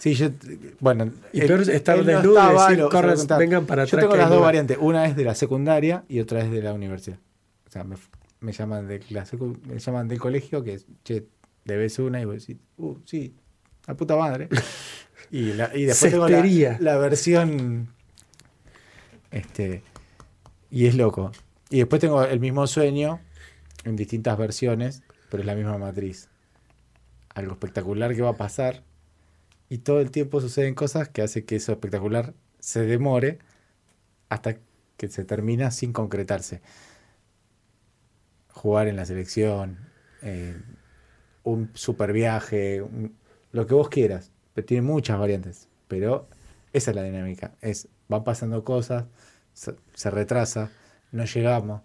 sí, 0.00 0.14
yo. 0.14 0.30
Bueno. 0.80 1.12
Y 1.32 1.40
él- 1.42 1.46
peor 1.46 1.60
es 1.60 1.68
estar 1.68 1.96
él 1.98 2.06
no 2.06 2.12
desnudo 2.12 2.40
y 2.40 2.42
decir, 2.42 2.58
lo- 2.58 2.66
se 2.68 2.76
lo 2.76 2.88
"Corran, 2.90 3.16
contaba. 3.16 3.38
vengan 3.38 3.66
para 3.66 3.84
Yo 3.84 3.88
atrás 3.88 4.00
tengo 4.00 4.12
que 4.12 4.18
las 4.18 4.28
dos 4.28 4.36
lugar". 4.38 4.48
variantes. 4.48 4.78
Una 4.80 5.06
es 5.06 5.14
de 5.14 5.24
la 5.24 5.34
secundaria 5.36 6.04
y 6.08 6.18
otra 6.20 6.40
es 6.40 6.50
de 6.50 6.62
la 6.62 6.72
universidad. 6.74 7.18
O 7.68 7.70
sea, 7.70 7.84
me, 7.84 7.96
me 8.40 8.50
llaman 8.52 8.88
de 8.88 9.00
la 9.10 9.24
secu- 9.24 9.56
me 9.66 9.78
llaman 9.78 10.08
del 10.08 10.18
colegio 10.18 10.64
que 10.64 10.74
es, 10.74 10.86
che, 11.04 11.26
debes 11.64 11.98
una 12.00 12.20
y 12.20 12.24
vos 12.24 12.34
decís, 12.44 12.56
uh, 12.78 12.96
sí, 13.04 13.34
la 13.86 13.94
puta 13.96 14.16
madre. 14.16 14.48
Y, 15.32 15.52
la- 15.52 15.70
y 15.76 15.84
después 15.84 16.10
tengo 16.10 16.26
la, 16.28 16.76
la 16.80 16.96
versión. 16.96 17.86
Este. 19.30 19.82
Y 20.72 20.86
es 20.86 20.96
loco. 20.96 21.30
Y 21.68 21.78
después 21.78 22.00
tengo 22.00 22.24
el 22.24 22.40
mismo 22.40 22.66
sueño 22.66 23.20
en 23.84 23.94
distintas 23.94 24.36
versiones, 24.36 25.02
pero 25.30 25.42
es 25.42 25.46
la 25.46 25.54
misma 25.54 25.78
matriz. 25.78 26.28
Algo 27.34 27.52
espectacular 27.52 28.12
que 28.14 28.22
va 28.22 28.30
a 28.30 28.36
pasar. 28.36 28.82
Y 29.70 29.78
todo 29.78 30.00
el 30.00 30.10
tiempo 30.10 30.40
suceden 30.42 30.74
cosas 30.74 31.08
que 31.08 31.22
hace 31.22 31.44
que 31.46 31.56
eso 31.56 31.72
espectacular 31.72 32.34
se 32.58 32.80
demore 32.84 33.38
hasta 34.28 34.56
que 34.98 35.08
se 35.08 35.24
termina 35.24 35.70
sin 35.70 35.92
concretarse. 35.94 36.60
Jugar 38.52 38.88
en 38.88 38.96
la 38.96 39.06
selección, 39.06 39.78
eh, 40.22 40.56
un 41.44 41.70
super 41.74 42.12
viaje, 42.12 42.82
un- 42.82 43.14
lo 43.52 43.66
que 43.66 43.74
vos 43.74 43.88
quieras. 43.88 44.30
Pero 44.54 44.66
tiene 44.66 44.82
muchas 44.82 45.18
variantes. 45.18 45.68
Pero 45.88 46.28
esa 46.72 46.90
es 46.90 46.96
la 46.96 47.02
dinámica. 47.04 47.54
Es, 47.60 47.88
van 48.08 48.24
pasando 48.24 48.64
cosas, 48.64 49.04
se, 49.54 49.74
se 49.94 50.10
retrasa, 50.10 50.70
no 51.12 51.24
llegamos. 51.24 51.82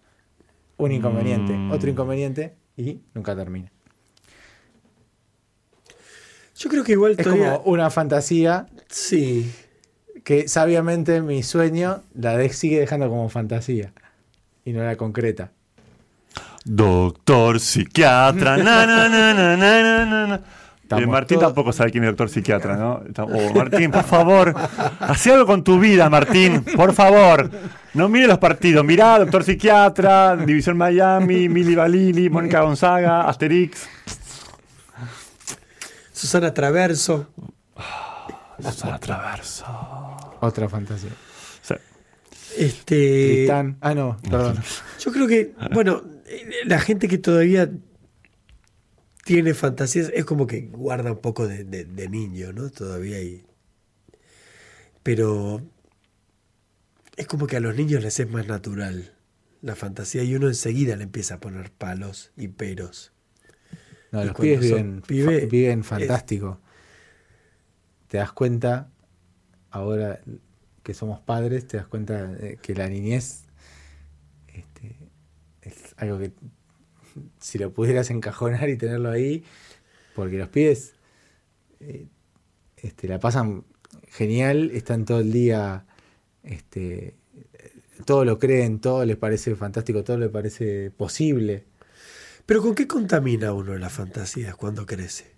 Un 0.77 0.92
inconveniente, 0.92 1.54
Mm. 1.54 1.72
otro 1.72 1.89
inconveniente 1.89 2.56
y 2.75 3.00
nunca 3.13 3.36
termina. 3.36 3.72
Yo 6.65 6.69
creo 6.72 6.84
que 6.84 6.93
igual 6.93 7.12
Es 7.12 7.17
todavía. 7.24 7.57
como 7.60 7.72
una 7.72 7.89
fantasía 7.91 8.65
Sí. 8.89 9.51
que 10.24 10.48
sabiamente 10.48 11.22
mi 11.22 11.43
sueño 11.43 12.01
la 12.19 12.36
de- 12.36 12.50
sigue 12.50 12.79
dejando 12.79 13.07
como 13.07 13.29
fantasía 13.29 13.93
y 14.65 14.74
no 14.74 14.84
la 14.84 14.95
concreta. 14.95 15.51
Doctor 16.63 17.60
psiquiatra. 17.60 18.57
na, 18.57 18.86
na, 18.88 19.07
na, 19.07 19.34
na, 19.34 19.55
na, 19.55 19.81
na, 19.84 20.05
na, 20.05 20.27
na. 20.27 20.39
Estamos 20.81 21.03
Eh, 21.03 21.07
Martín 21.07 21.38
todos- 21.39 21.50
tampoco 21.53 21.72
sabe 21.74 21.91
quién 21.91 22.03
es 22.03 22.10
doctor 22.12 22.29
psiquiatra, 22.29 22.75
¿no? 22.77 23.01
Oh, 23.24 23.53
Martín, 23.55 23.89
por 23.91 24.03
favor, 24.03 24.53
haz 25.00 25.27
algo 25.27 25.45
con 25.48 25.63
tu 25.63 25.79
vida, 25.79 26.10
Martín, 26.12 26.63
por 26.75 26.93
favor. 26.93 27.50
No 27.95 28.07
mire 28.10 28.27
los 28.27 28.38
partidos, 28.39 28.84
mirá, 28.86 29.17
doctor 29.19 29.43
psiquiatra, 29.43 30.36
División 30.36 30.77
Miami, 30.77 31.50
Mili 31.50 31.74
Balili, 31.75 32.29
Mónica 32.29 32.62
Gonzaga, 32.62 33.27
Asterix. 33.27 33.88
Susana 36.15 36.53
Traverso. 36.53 37.29
Susana 38.62 39.00
Traverso. 39.00 39.65
Otra 40.39 40.69
fantasía. 40.69 41.10
Sí. 41.62 41.75
Este, 42.57 43.27
Tristán. 43.36 43.77
Ah, 43.81 43.93
no, 43.93 44.17
perdón. 44.24 44.57
Yo 45.00 45.12
creo 45.12 45.27
que, 45.27 45.53
bueno, 45.74 46.03
la 46.65 46.79
gente 46.79 47.07
que 47.10 47.17
todavía 47.17 47.69
tiene 49.25 49.53
fantasías 49.53 50.10
es 50.13 50.24
como 50.24 50.48
que 50.48 50.62
guarda 50.62 51.12
un 51.12 51.19
poco 51.19 51.48
de, 51.48 51.63
de- 51.65 51.84
de 51.86 52.10
niño, 52.10 52.53
¿no? 52.53 52.69
Todavía 52.69 53.17
hay. 53.17 53.43
Pero 55.03 55.62
es 57.17 57.27
como 57.27 57.48
que 57.48 57.57
a 57.57 57.60
los 57.60 57.75
niños 57.75 58.01
les 58.03 58.19
es 58.19 58.29
más 58.29 58.48
natural 58.48 59.13
la 59.62 59.75
fantasía 59.75 60.24
y 60.24 60.36
uno 60.36 60.48
enseguida 60.48 60.95
le 60.95 61.03
empieza 61.03 61.36
a 61.36 61.39
poner 61.39 61.72
palos 61.72 62.31
y 62.38 62.48
peros. 62.50 63.12
No, 64.15 64.25
los 64.25 64.36
pibes 64.36 64.60
viven, 64.62 65.01
pibe, 65.01 65.39
fa- 65.41 65.45
viven 65.48 65.79
es- 65.81 65.86
fantástico. 65.86 66.60
Te 68.07 68.17
das 68.17 68.31
cuenta, 68.31 68.89
ahora 69.72 70.22
que 70.84 70.93
somos 70.93 71.19
padres, 71.19 71.67
te 71.67 71.77
das 71.77 71.88
cuenta 71.88 72.27
de 72.27 72.57
que 72.57 72.75
la 72.75 72.88
niñez 72.88 73.43
este, 74.48 74.95
es 75.62 75.93
algo 75.98 76.19
que 76.19 76.31
si 77.39 77.57
lo 77.57 77.72
pudieras 77.72 78.10
encajonar 78.12 78.69
y 78.69 78.77
tenerlo 78.77 79.10
ahí, 79.10 79.43
porque 80.15 80.38
los 80.38 80.50
pibes 80.50 80.93
eh, 81.79 82.07
este, 82.77 83.07
la 83.07 83.19
pasan 83.19 83.63
genial, 84.10 84.72
están 84.74 85.05
todo 85.05 85.19
el 85.22 85.31
día, 85.31 85.86
este, 86.43 87.15
todo 88.05 88.24
lo 88.25 88.38
creen, 88.38 88.79
todo 88.79 89.03
les 89.05 89.17
parece 89.17 89.55
fantástico, 89.55 90.03
todo 90.03 90.17
les 90.17 90.29
parece 90.29 90.91
posible. 90.91 91.63
Pero 92.45 92.61
¿con 92.61 92.75
qué 92.75 92.87
contamina 92.87 93.53
uno 93.53 93.75
las 93.77 93.93
fantasías 93.93 94.55
cuando 94.55 94.85
crece? 94.85 95.33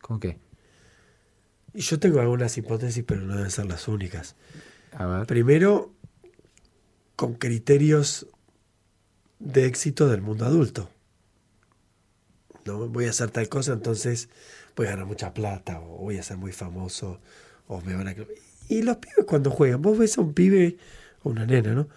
¿Con 0.00 0.20
qué? 0.20 0.38
Y 1.72 1.80
yo 1.80 1.98
tengo 1.98 2.20
algunas 2.20 2.56
hipótesis, 2.56 3.02
pero 3.06 3.22
no 3.22 3.36
deben 3.36 3.50
ser 3.50 3.66
las 3.66 3.88
únicas. 3.88 4.36
A 4.92 5.06
ver. 5.06 5.26
Primero, 5.26 5.92
con 7.16 7.34
criterios 7.34 8.28
de 9.40 9.66
éxito 9.66 10.08
del 10.08 10.22
mundo 10.22 10.46
adulto. 10.46 10.90
No 12.64 12.88
voy 12.88 13.06
a 13.06 13.10
hacer 13.10 13.30
tal 13.30 13.48
cosa, 13.48 13.72
entonces 13.72 14.28
voy 14.76 14.86
a 14.86 14.90
ganar 14.90 15.06
mucha 15.06 15.34
plata, 15.34 15.80
o 15.80 15.98
voy 15.98 16.18
a 16.18 16.22
ser 16.22 16.36
muy 16.36 16.52
famoso, 16.52 17.20
o 17.66 17.80
me 17.80 17.94
van 17.94 18.08
a. 18.08 18.14
Y 18.68 18.82
los 18.82 18.96
pibes 18.98 19.26
cuando 19.26 19.50
juegan, 19.50 19.82
vos 19.82 19.98
ves 19.98 20.16
a 20.16 20.22
un 20.22 20.32
pibe 20.32 20.78
o 21.22 21.30
una 21.30 21.44
nena, 21.44 21.74
¿no? 21.74 21.88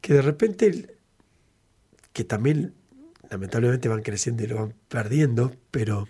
Que 0.00 0.14
de 0.14 0.22
repente, 0.22 0.95
que 2.16 2.24
también 2.24 2.72
lamentablemente 3.28 3.90
van 3.90 4.00
creciendo 4.00 4.42
y 4.42 4.46
lo 4.46 4.56
van 4.56 4.74
perdiendo, 4.88 5.52
pero 5.70 6.08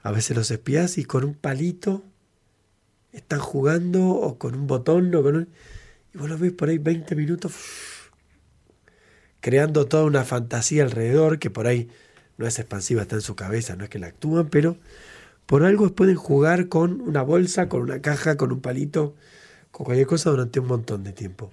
a 0.00 0.12
veces 0.12 0.36
los 0.36 0.48
espías 0.52 0.96
y 0.96 1.04
con 1.04 1.24
un 1.24 1.34
palito 1.34 2.04
están 3.10 3.40
jugando 3.40 4.10
o 4.10 4.38
con 4.38 4.54
un 4.54 4.68
botón 4.68 5.12
o 5.12 5.22
con 5.24 5.34
un... 5.34 5.48
Y 6.14 6.18
vos 6.18 6.28
los 6.28 6.38
ves 6.38 6.52
por 6.52 6.68
ahí 6.68 6.78
20 6.78 7.16
minutos 7.16 7.52
creando 9.40 9.86
toda 9.86 10.04
una 10.04 10.22
fantasía 10.22 10.84
alrededor 10.84 11.40
que 11.40 11.50
por 11.50 11.66
ahí 11.66 11.88
no 12.36 12.46
es 12.46 12.56
expansiva, 12.60 13.02
está 13.02 13.16
en 13.16 13.22
su 13.22 13.34
cabeza, 13.34 13.74
no 13.74 13.82
es 13.82 13.90
que 13.90 13.98
la 13.98 14.06
actúan, 14.06 14.48
pero 14.50 14.76
por 15.46 15.64
algo 15.64 15.92
pueden 15.96 16.14
jugar 16.14 16.68
con 16.68 17.00
una 17.00 17.22
bolsa, 17.22 17.68
con 17.68 17.82
una 17.82 18.00
caja, 18.00 18.36
con 18.36 18.52
un 18.52 18.60
palito, 18.60 19.16
con 19.72 19.84
cualquier 19.84 20.06
cosa 20.06 20.30
durante 20.30 20.60
un 20.60 20.68
montón 20.68 21.02
de 21.02 21.12
tiempo. 21.12 21.50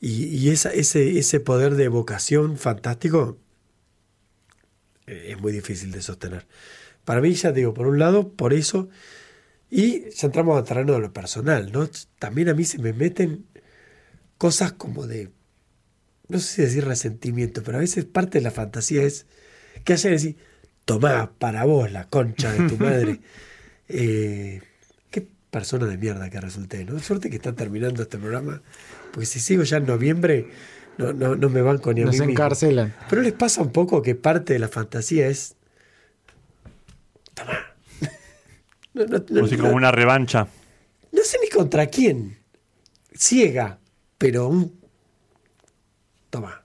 Y, 0.00 0.24
y 0.24 0.50
esa, 0.50 0.72
ese, 0.72 1.18
ese 1.18 1.40
poder 1.40 1.74
de 1.74 1.84
evocación 1.84 2.56
fantástico 2.56 3.38
eh, 5.06 5.32
es 5.32 5.40
muy 5.40 5.52
difícil 5.52 5.90
de 5.92 6.02
sostener. 6.02 6.46
Para 7.04 7.20
mí, 7.20 7.32
ya 7.34 7.52
digo, 7.52 7.74
por 7.74 7.86
un 7.86 7.98
lado, 7.98 8.32
por 8.32 8.52
eso, 8.52 8.88
y 9.70 10.10
ya 10.10 10.26
entramos 10.26 10.56
al 10.56 10.64
terreno 10.64 10.94
de 10.94 11.00
lo 11.00 11.12
personal, 11.12 11.70
¿no? 11.72 11.88
También 12.18 12.48
a 12.48 12.54
mí 12.54 12.64
se 12.64 12.78
me 12.78 12.92
meten 12.92 13.46
cosas 14.38 14.72
como 14.72 15.06
de, 15.06 15.30
no 16.28 16.38
sé 16.38 16.46
si 16.46 16.62
decir 16.62 16.84
resentimiento, 16.84 17.62
pero 17.62 17.78
a 17.78 17.80
veces 17.80 18.04
parte 18.04 18.38
de 18.38 18.44
la 18.44 18.50
fantasía 18.50 19.02
es 19.02 19.26
que 19.84 19.92
haya 19.92 20.08
que 20.08 20.14
decir, 20.14 20.36
tomá 20.84 21.32
para 21.38 21.64
vos 21.64 21.90
la 21.92 22.08
concha 22.08 22.52
de 22.52 22.68
tu 22.68 22.76
madre. 22.82 23.20
Eh, 23.88 24.62
persona 25.50 25.86
de 25.86 25.96
mierda 25.98 26.30
que 26.30 26.40
resulté, 26.40 26.84
¿no? 26.84 26.98
Suerte 27.00 27.28
que 27.30 27.36
está 27.36 27.54
terminando 27.54 28.02
este 28.02 28.18
programa, 28.18 28.62
porque 29.12 29.26
si 29.26 29.40
sigo 29.40 29.62
ya 29.64 29.78
en 29.78 29.86
noviembre, 29.86 30.48
no, 30.98 31.12
no, 31.12 31.34
no 31.34 31.48
me 31.48 31.62
banco 31.62 31.92
ni 31.92 32.02
a 32.02 32.04
Nos 32.06 32.14
mí 32.14 32.20
mismo. 32.20 32.32
encarcelan. 32.32 32.94
Pero 33.08 33.22
les 33.22 33.32
pasa 33.32 33.62
un 33.62 33.72
poco 33.72 34.00
que 34.02 34.14
parte 34.14 34.52
de 34.52 34.58
la 34.58 34.68
fantasía 34.68 35.26
es. 35.28 35.56
Toma. 37.34 37.58
No, 38.92 39.04
no- 39.06 39.24
como 39.58 39.70
una 39.76 39.92
revancha. 39.92 40.48
no 41.12 41.22
sé 41.22 41.38
ni 41.42 41.48
contra 41.48 41.86
quién. 41.86 42.38
Ciega, 43.14 43.78
pero 44.18 44.48
un. 44.48 44.80
Toma. 46.28 46.64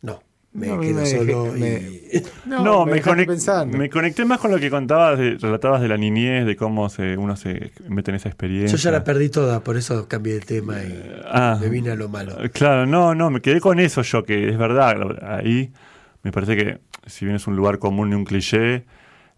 No, 0.00 0.22
me 0.54 0.68
No, 0.68 0.80
quedo 0.80 0.94
me 0.94 1.02
dejé- 1.02 1.16
solo 1.18 1.52
me- 1.52 1.68
y. 1.68 2.22
No, 2.46 2.86
me, 2.86 2.92
dejaste 2.94 3.22
conect- 3.22 3.26
pensando. 3.26 3.76
me 3.78 3.90
conecté 3.90 4.24
más 4.24 4.38
con 4.38 4.50
lo 4.52 4.58
que 4.58 4.70
contabas, 4.70 5.18
de- 5.18 5.36
relatabas 5.36 5.80
de 5.80 5.88
la 5.88 5.96
niñez, 5.96 6.46
de 6.46 6.54
cómo 6.56 6.88
se, 6.88 7.16
uno 7.18 7.36
se 7.36 7.72
mete 7.88 8.10
en 8.12 8.14
esa 8.16 8.28
experiencia. 8.28 8.76
Yo 8.78 8.82
ya 8.82 8.90
la 8.92 9.02
perdí 9.04 9.28
toda, 9.30 9.60
por 9.60 9.76
eso 9.76 10.06
cambié 10.08 10.34
de 10.34 10.40
tema 10.40 10.82
y 10.82 11.12
Ah. 11.26 11.58
me 11.60 11.68
vine 11.68 11.90
a 11.90 11.96
lo 11.96 12.08
malo. 12.08 12.36
Claro, 12.52 12.86
no, 12.86 13.14
no, 13.14 13.30
me 13.30 13.40
quedé 13.40 13.60
con 13.60 13.80
eso 13.80 14.02
yo, 14.02 14.24
que 14.24 14.48
es 14.48 14.56
verdad. 14.56 14.94
Ahí 15.38 15.72
me 16.22 16.30
parece 16.32 16.56
que, 16.56 16.78
si 17.06 17.24
bien 17.24 17.36
es 17.36 17.46
un 17.46 17.56
lugar 17.56 17.78
común 17.80 18.12
y 18.12 18.14
un 18.14 18.24
cliché, 18.24 18.84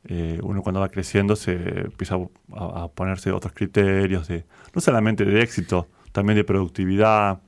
eh, 0.08 0.38
uno 0.42 0.62
cuando 0.62 0.80
va 0.80 0.88
creciendo 0.90 1.34
se 1.34 1.54
empieza 1.54 2.16
a, 2.54 2.82
a 2.84 2.88
ponerse 2.88 3.32
otros 3.32 3.52
criterios, 3.54 4.28
de 4.28 4.44
no 4.74 4.80
solamente 4.80 5.24
de 5.24 5.40
éxito, 5.42 5.88
también 6.12 6.36
de 6.36 6.44
productividad. 6.44 7.38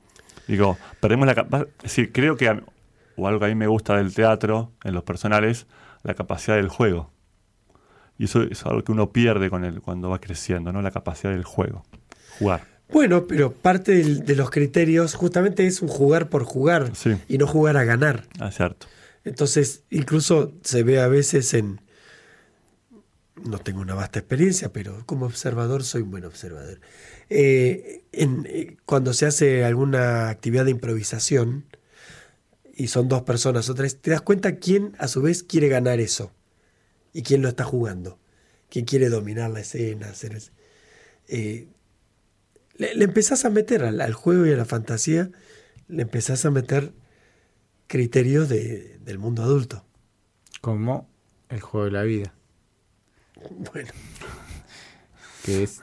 Digo, 0.47 0.77
perdemos 0.99 1.27
la 1.27 1.35
capacidad. 1.35 1.69
Es 1.77 1.83
decir, 1.83 2.11
creo 2.11 2.35
que, 2.35 2.59
o 3.19 3.27
algo 3.27 3.39
que 3.39 3.45
a 3.45 3.49
mí 3.49 3.55
me 3.55 3.67
gusta 3.67 3.97
del 3.97 4.13
teatro, 4.13 4.71
en 4.83 4.93
los 4.93 5.03
personales, 5.03 5.67
la 6.03 6.13
capacidad 6.13 6.55
del 6.55 6.69
juego. 6.69 7.11
Y 8.17 8.25
eso 8.25 8.43
es 8.43 8.65
algo 8.65 8.83
que 8.83 8.91
uno 8.91 9.11
pierde 9.11 9.49
con 9.49 9.63
el, 9.65 9.81
cuando 9.81 10.09
va 10.09 10.19
creciendo, 10.19 10.71
¿no? 10.71 10.81
La 10.81 10.91
capacidad 10.91 11.31
del 11.31 11.43
juego. 11.43 11.85
Jugar. 12.37 12.63
Bueno, 12.91 13.27
pero 13.27 13.51
parte 13.51 13.91
del- 13.93 14.25
de 14.25 14.35
los 14.35 14.49
criterios 14.49 15.13
justamente 15.15 15.65
es 15.67 15.81
un 15.81 15.87
jugar 15.89 16.27
por 16.29 16.43
jugar 16.43 16.91
Sí. 16.95 17.15
y 17.27 17.37
no 17.37 17.45
jugar 17.47 17.77
a 17.77 17.83
ganar. 17.83 18.25
Ah, 18.39 18.51
cierto. 18.51 18.87
Entonces, 19.23 19.83
incluso 19.89 20.53
se 20.63 20.83
ve 20.83 20.99
a 20.99 21.07
veces 21.07 21.53
en... 21.53 21.81
No 23.45 23.57
tengo 23.59 23.79
una 23.79 23.93
vasta 23.93 24.19
experiencia, 24.19 24.73
pero 24.73 25.03
como 25.05 25.25
observador 25.25 25.83
soy 25.83 26.01
un 26.01 26.11
buen 26.11 26.25
observador. 26.25 26.79
Eh, 27.29 28.01
en- 28.11 28.45
eh, 28.49 28.75
cuando 28.85 29.13
se 29.13 29.25
hace 29.27 29.63
alguna 29.63 30.29
actividad 30.29 30.65
de 30.65 30.71
improvisación 30.71 31.63
y 32.79 32.87
son 32.87 33.07
dos 33.09 33.23
personas 33.23 33.69
o 33.69 33.75
tres, 33.75 33.99
te 34.01 34.11
das 34.11 34.21
cuenta 34.21 34.55
quién 34.55 34.95
a 34.99 35.07
su 35.09 35.21
vez 35.21 35.43
quiere 35.43 35.67
ganar 35.67 35.99
eso 35.99 36.31
y 37.13 37.23
quién 37.23 37.41
lo 37.41 37.49
está 37.49 37.63
jugando, 37.65 38.17
quién 38.69 38.85
quiere 38.85 39.09
dominar 39.09 39.49
la 39.51 39.59
escena. 39.59 40.09
Hacer 40.09 40.33
es- 40.35 40.51
eh, 41.27 41.67
le, 42.77 42.95
le 42.95 43.03
empezás 43.03 43.43
a 43.43 43.49
meter 43.49 43.83
al, 43.83 43.99
al 43.99 44.13
juego 44.13 44.45
y 44.45 44.53
a 44.53 44.55
la 44.55 44.63
fantasía, 44.65 45.29
le 45.89 46.03
empezás 46.03 46.45
a 46.45 46.51
meter 46.51 46.93
criterios 47.87 48.47
de- 48.47 48.97
del 48.99 49.19
mundo 49.19 49.43
adulto. 49.43 49.83
Como 50.61 51.07
el 51.49 51.59
juego 51.59 51.85
de 51.85 51.91
la 51.91 52.03
vida. 52.03 52.33
Bueno, 53.73 53.91
Que 55.43 55.63
es, 55.63 55.81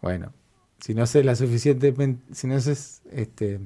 bueno, 0.00 0.32
si 0.80 0.94
no 0.94 1.02
haces 1.02 1.24
la 1.26 1.34
suficiente, 1.36 1.92
pen- 1.92 2.22
si 2.32 2.46
no 2.46 2.54
haces 2.56 3.02
este, 3.10 3.60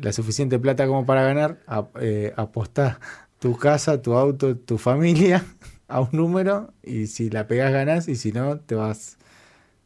la 0.00 0.12
suficiente 0.12 0.58
plata 0.58 0.86
como 0.86 1.06
para 1.06 1.22
ganar, 1.24 1.58
a- 1.66 1.88
eh, 2.00 2.32
apostá 2.36 3.00
tu 3.38 3.56
casa, 3.56 4.00
tu 4.02 4.14
auto, 4.14 4.56
tu 4.56 4.78
familia 4.78 5.44
a 5.88 6.00
un 6.00 6.08
número 6.12 6.72
y 6.82 7.06
si 7.06 7.30
la 7.30 7.46
pegás 7.46 7.72
ganás 7.72 8.08
y 8.08 8.16
si 8.16 8.32
no 8.32 8.58
te 8.60 8.74
vas 8.74 9.16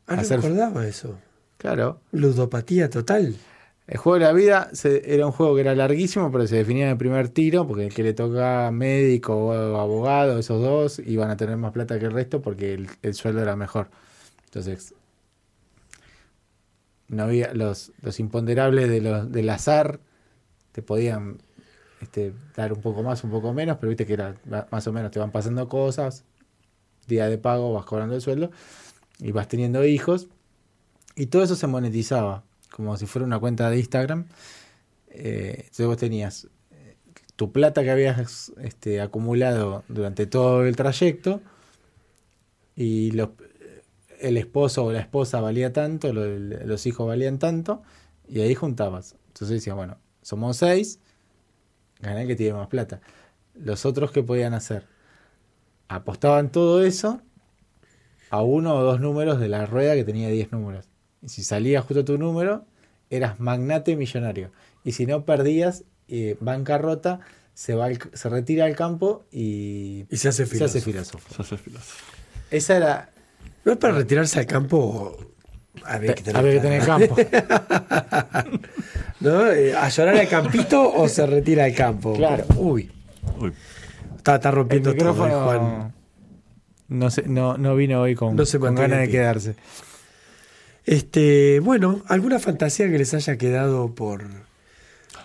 ah, 0.06 0.16
no 0.16 0.22
Hacer- 0.22 0.40
eso. 0.86 1.18
Claro, 1.58 2.00
Ludopatía 2.12 2.88
total. 2.88 3.36
El 3.86 3.98
juego 3.98 4.18
de 4.20 4.24
la 4.24 4.32
vida 4.32 4.70
se- 4.72 5.12
era 5.14 5.26
un 5.26 5.32
juego 5.32 5.56
que 5.56 5.62
era 5.62 5.74
larguísimo, 5.74 6.30
pero 6.30 6.46
se 6.46 6.56
definía 6.56 6.84
en 6.84 6.92
el 6.92 6.96
primer 6.96 7.28
tiro, 7.28 7.66
porque 7.66 7.86
el 7.86 7.92
que 7.94 8.04
le 8.04 8.14
toca 8.14 8.70
médico 8.72 9.34
o 9.36 9.76
abogado, 9.80 10.38
esos 10.38 10.62
dos, 10.62 11.00
iban 11.00 11.28
a 11.30 11.36
tener 11.36 11.56
más 11.56 11.72
plata 11.72 11.98
que 11.98 12.06
el 12.06 12.12
resto 12.12 12.40
porque 12.40 12.72
el, 12.74 12.88
el 13.02 13.14
sueldo 13.14 13.42
era 13.42 13.56
mejor. 13.56 13.88
Entonces, 14.44 14.94
no 17.10 17.24
había 17.24 17.52
los, 17.54 17.92
los 18.02 18.20
imponderables 18.20 18.88
de 18.88 19.00
los, 19.00 19.30
del 19.30 19.50
azar, 19.50 20.00
te 20.72 20.80
podían 20.80 21.38
este, 22.00 22.32
dar 22.56 22.72
un 22.72 22.80
poco 22.80 23.02
más, 23.02 23.24
un 23.24 23.30
poco 23.30 23.52
menos, 23.52 23.76
pero 23.78 23.90
viste 23.90 24.06
que 24.06 24.14
era 24.14 24.36
más 24.70 24.86
o 24.86 24.92
menos, 24.92 25.10
te 25.10 25.18
van 25.18 25.32
pasando 25.32 25.68
cosas, 25.68 26.24
día 27.08 27.28
de 27.28 27.36
pago, 27.36 27.72
vas 27.72 27.84
cobrando 27.84 28.14
el 28.14 28.20
sueldo 28.20 28.50
y 29.18 29.32
vas 29.32 29.48
teniendo 29.48 29.84
hijos. 29.84 30.28
Y 31.16 31.26
todo 31.26 31.42
eso 31.42 31.56
se 31.56 31.66
monetizaba, 31.66 32.44
como 32.70 32.96
si 32.96 33.06
fuera 33.06 33.26
una 33.26 33.40
cuenta 33.40 33.68
de 33.68 33.78
Instagram. 33.78 34.26
Eh, 35.10 35.54
entonces 35.56 35.86
vos 35.86 35.96
tenías 35.96 36.46
eh, 36.70 36.96
tu 37.34 37.50
plata 37.50 37.82
que 37.82 37.90
habías 37.90 38.52
este, 38.62 39.00
acumulado 39.00 39.82
durante 39.88 40.26
todo 40.26 40.64
el 40.64 40.76
trayecto 40.76 41.40
y 42.76 43.10
los, 43.10 43.30
el 44.20 44.36
esposo 44.36 44.84
o 44.84 44.92
la 44.92 45.00
esposa 45.00 45.40
valía 45.40 45.72
tanto, 45.72 46.12
lo- 46.12 46.26
los 46.36 46.86
hijos 46.86 47.06
valían 47.06 47.38
tanto, 47.38 47.82
y 48.28 48.40
ahí 48.40 48.54
juntabas. 48.54 49.16
Entonces 49.28 49.48
decías, 49.56 49.76
bueno, 49.76 49.96
somos 50.22 50.56
seis, 50.58 50.98
gané 52.00 52.22
el 52.22 52.28
que 52.28 52.36
tiene 52.36 52.54
más 52.54 52.68
plata. 52.68 53.00
Los 53.54 53.84
otros 53.86 54.10
que 54.12 54.22
podían 54.22 54.54
hacer, 54.54 54.86
apostaban 55.88 56.50
todo 56.52 56.84
eso 56.84 57.20
a 58.30 58.42
uno 58.42 58.74
o 58.76 58.82
dos 58.82 59.00
números 59.00 59.40
de 59.40 59.48
la 59.48 59.66
rueda 59.66 59.94
que 59.94 60.04
tenía 60.04 60.28
10 60.28 60.52
números. 60.52 60.86
Y 61.22 61.28
si 61.28 61.42
salía 61.42 61.82
justo 61.82 62.04
tu 62.04 62.16
número, 62.16 62.64
eras 63.10 63.40
magnate 63.40 63.96
millonario. 63.96 64.52
Y 64.84 64.92
si 64.92 65.04
no 65.06 65.24
perdías, 65.24 65.84
eh, 66.08 66.36
bancarrota, 66.40 67.20
se, 67.54 67.74
va 67.74 67.86
al- 67.86 67.98
se 68.12 68.28
retira 68.28 68.64
al 68.66 68.76
campo 68.76 69.24
y, 69.32 70.06
Y 70.10 70.16
se 70.16 70.28
hace 70.28 70.46
se 70.46 70.64
hace 70.64 70.80
filósofo. 70.80 71.34
Se 71.34 71.42
hace 71.42 71.56
filósofo. 71.56 72.04
Esa 72.50 72.76
era... 72.76 73.10
No 73.64 73.72
es 73.72 73.78
para 73.78 73.94
retirarse 73.94 74.38
al 74.40 74.46
campo. 74.46 75.16
Había 75.84 76.14
que 76.14 76.22
tener, 76.22 76.36
Había 76.40 76.52
que 76.54 76.60
tener 76.60 76.84
campo. 76.84 77.16
¿No? 79.20 79.50
Eh, 79.50 79.74
¿A 79.74 79.88
llorar 79.88 80.16
al 80.16 80.28
campito 80.28 80.92
o 80.92 81.08
se 81.08 81.26
retira 81.26 81.64
al 81.64 81.74
campo? 81.74 82.14
Claro. 82.14 82.44
Uy, 82.56 82.90
Uy, 83.38 83.52
está, 84.16 84.36
está 84.36 84.48
El 84.48 84.54
rompiendo 84.56 84.94
todo, 84.94 85.26
eh, 85.26 85.30
Juan. 85.30 85.92
no, 86.88 87.10
se- 87.10 87.28
no, 87.28 87.56
no 87.58 87.76
vino 87.76 88.00
hoy 88.00 88.14
con, 88.14 88.34
No 88.36 88.44
con 88.58 88.74
ganas 88.74 89.00
de 89.00 89.08
quedarse. 89.10 89.54
Este, 90.86 91.60
bueno, 91.60 92.02
¿alguna 92.08 92.38
fantasía 92.38 92.90
que 92.90 92.98
les 92.98 93.12
haya 93.14 93.36
quedado 93.36 93.94
por. 93.94 94.24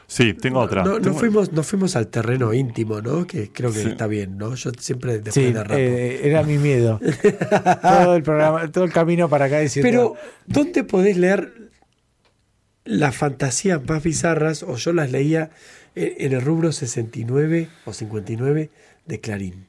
Sí, 0.08 0.34
tengo 0.34 0.60
otra. 0.60 0.84
No, 0.84 0.94
no 0.94 1.02
Tengo- 1.02 1.18
fuimos, 1.20 1.52
no 1.52 1.64
fuimos 1.64 1.96
al 1.96 2.08
terreno 2.08 2.54
íntimo, 2.54 3.02
¿no? 3.02 3.26
Que 3.28 3.52
creo 3.52 3.72
que 3.72 3.82
Sí. 3.82 3.88
está 3.90 4.08
bien, 4.08 4.38
¿no? 4.38 4.56
Yo 4.56 4.72
siempre 4.80 5.14
después 5.20 5.34
Sí, 5.34 5.52
de 5.54 5.64
rapo. 5.64 5.76
eh, 5.78 6.28
era 6.28 6.44
mi 6.44 6.58
miedo. 6.58 7.00
todo 7.82 8.16
el 8.16 8.24
programa, 8.24 8.72
todo 8.72 8.84
el 8.84 8.92
camino 8.92 9.28
para 9.30 9.46
acá 9.46 9.60
diciendo. 9.60 9.90
Pero, 9.90 10.16
¿dónde 10.48 10.84
podés 10.84 11.18
leer 11.18 11.72
las 12.84 13.16
fantasías 13.16 13.82
más 13.88 14.04
bizarras? 14.04 14.64
O 14.64 14.76
yo 14.78 14.94
las 14.94 15.12
leía 15.12 15.52
en, 15.96 16.14
en 16.18 16.34
el 16.34 16.42
rubro 16.42 16.72
69 16.72 17.68
o 17.86 17.94
59 17.94 18.70
de 19.06 19.20
Clarín. 19.22 19.68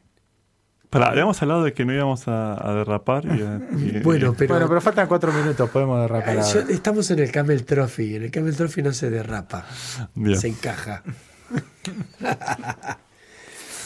Habíamos 1.04 1.40
hablado 1.42 1.64
de 1.64 1.72
que 1.72 1.84
no 1.84 1.92
íbamos 1.92 2.26
a, 2.28 2.70
a 2.70 2.74
derrapar. 2.74 3.24
Y, 3.26 3.28
y- 3.96 4.00
Bueno, 4.00 4.34
pero, 4.36 4.54
bueno, 4.54 4.68
pero 4.68 4.80
faltan 4.80 5.06
cuatro 5.08 5.32
minutos, 5.32 5.68
podemos 5.70 6.00
derrapar. 6.00 6.36
yo- 6.52 6.60
estamos 6.68 7.10
en 7.10 7.18
el 7.20 7.30
Camel 7.30 7.64
Trophy. 7.64 8.16
En 8.16 8.22
el 8.24 8.30
Camel 8.30 8.56
Trophy 8.56 8.82
no 8.82 8.92
se 8.92 9.10
derrapa, 9.10 9.66
Bien. 10.14 10.38
se 10.40 10.48
encaja. 10.48 11.02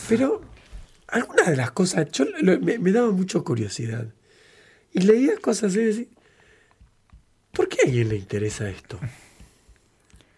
pero, 0.09 0.41
algunas 1.09 1.47
de 1.49 1.57
las 1.57 1.71
cosas, 1.73 2.11
yo 2.13 2.25
lo- 2.41 2.59
me, 2.61 2.79
me 2.79 2.93
daba 2.93 3.11
mucha 3.11 3.41
curiosidad. 3.41 4.07
Y 4.93 5.01
leía 5.01 5.33
cosas 5.41 5.71
así 5.71 5.81
y 5.81 5.85
decía, 5.85 6.05
¿por 7.53 7.69
qué 7.69 7.79
a 7.83 7.87
alguien 7.87 8.09
le 8.09 8.17
interesa 8.17 8.69
esto? 8.69 8.99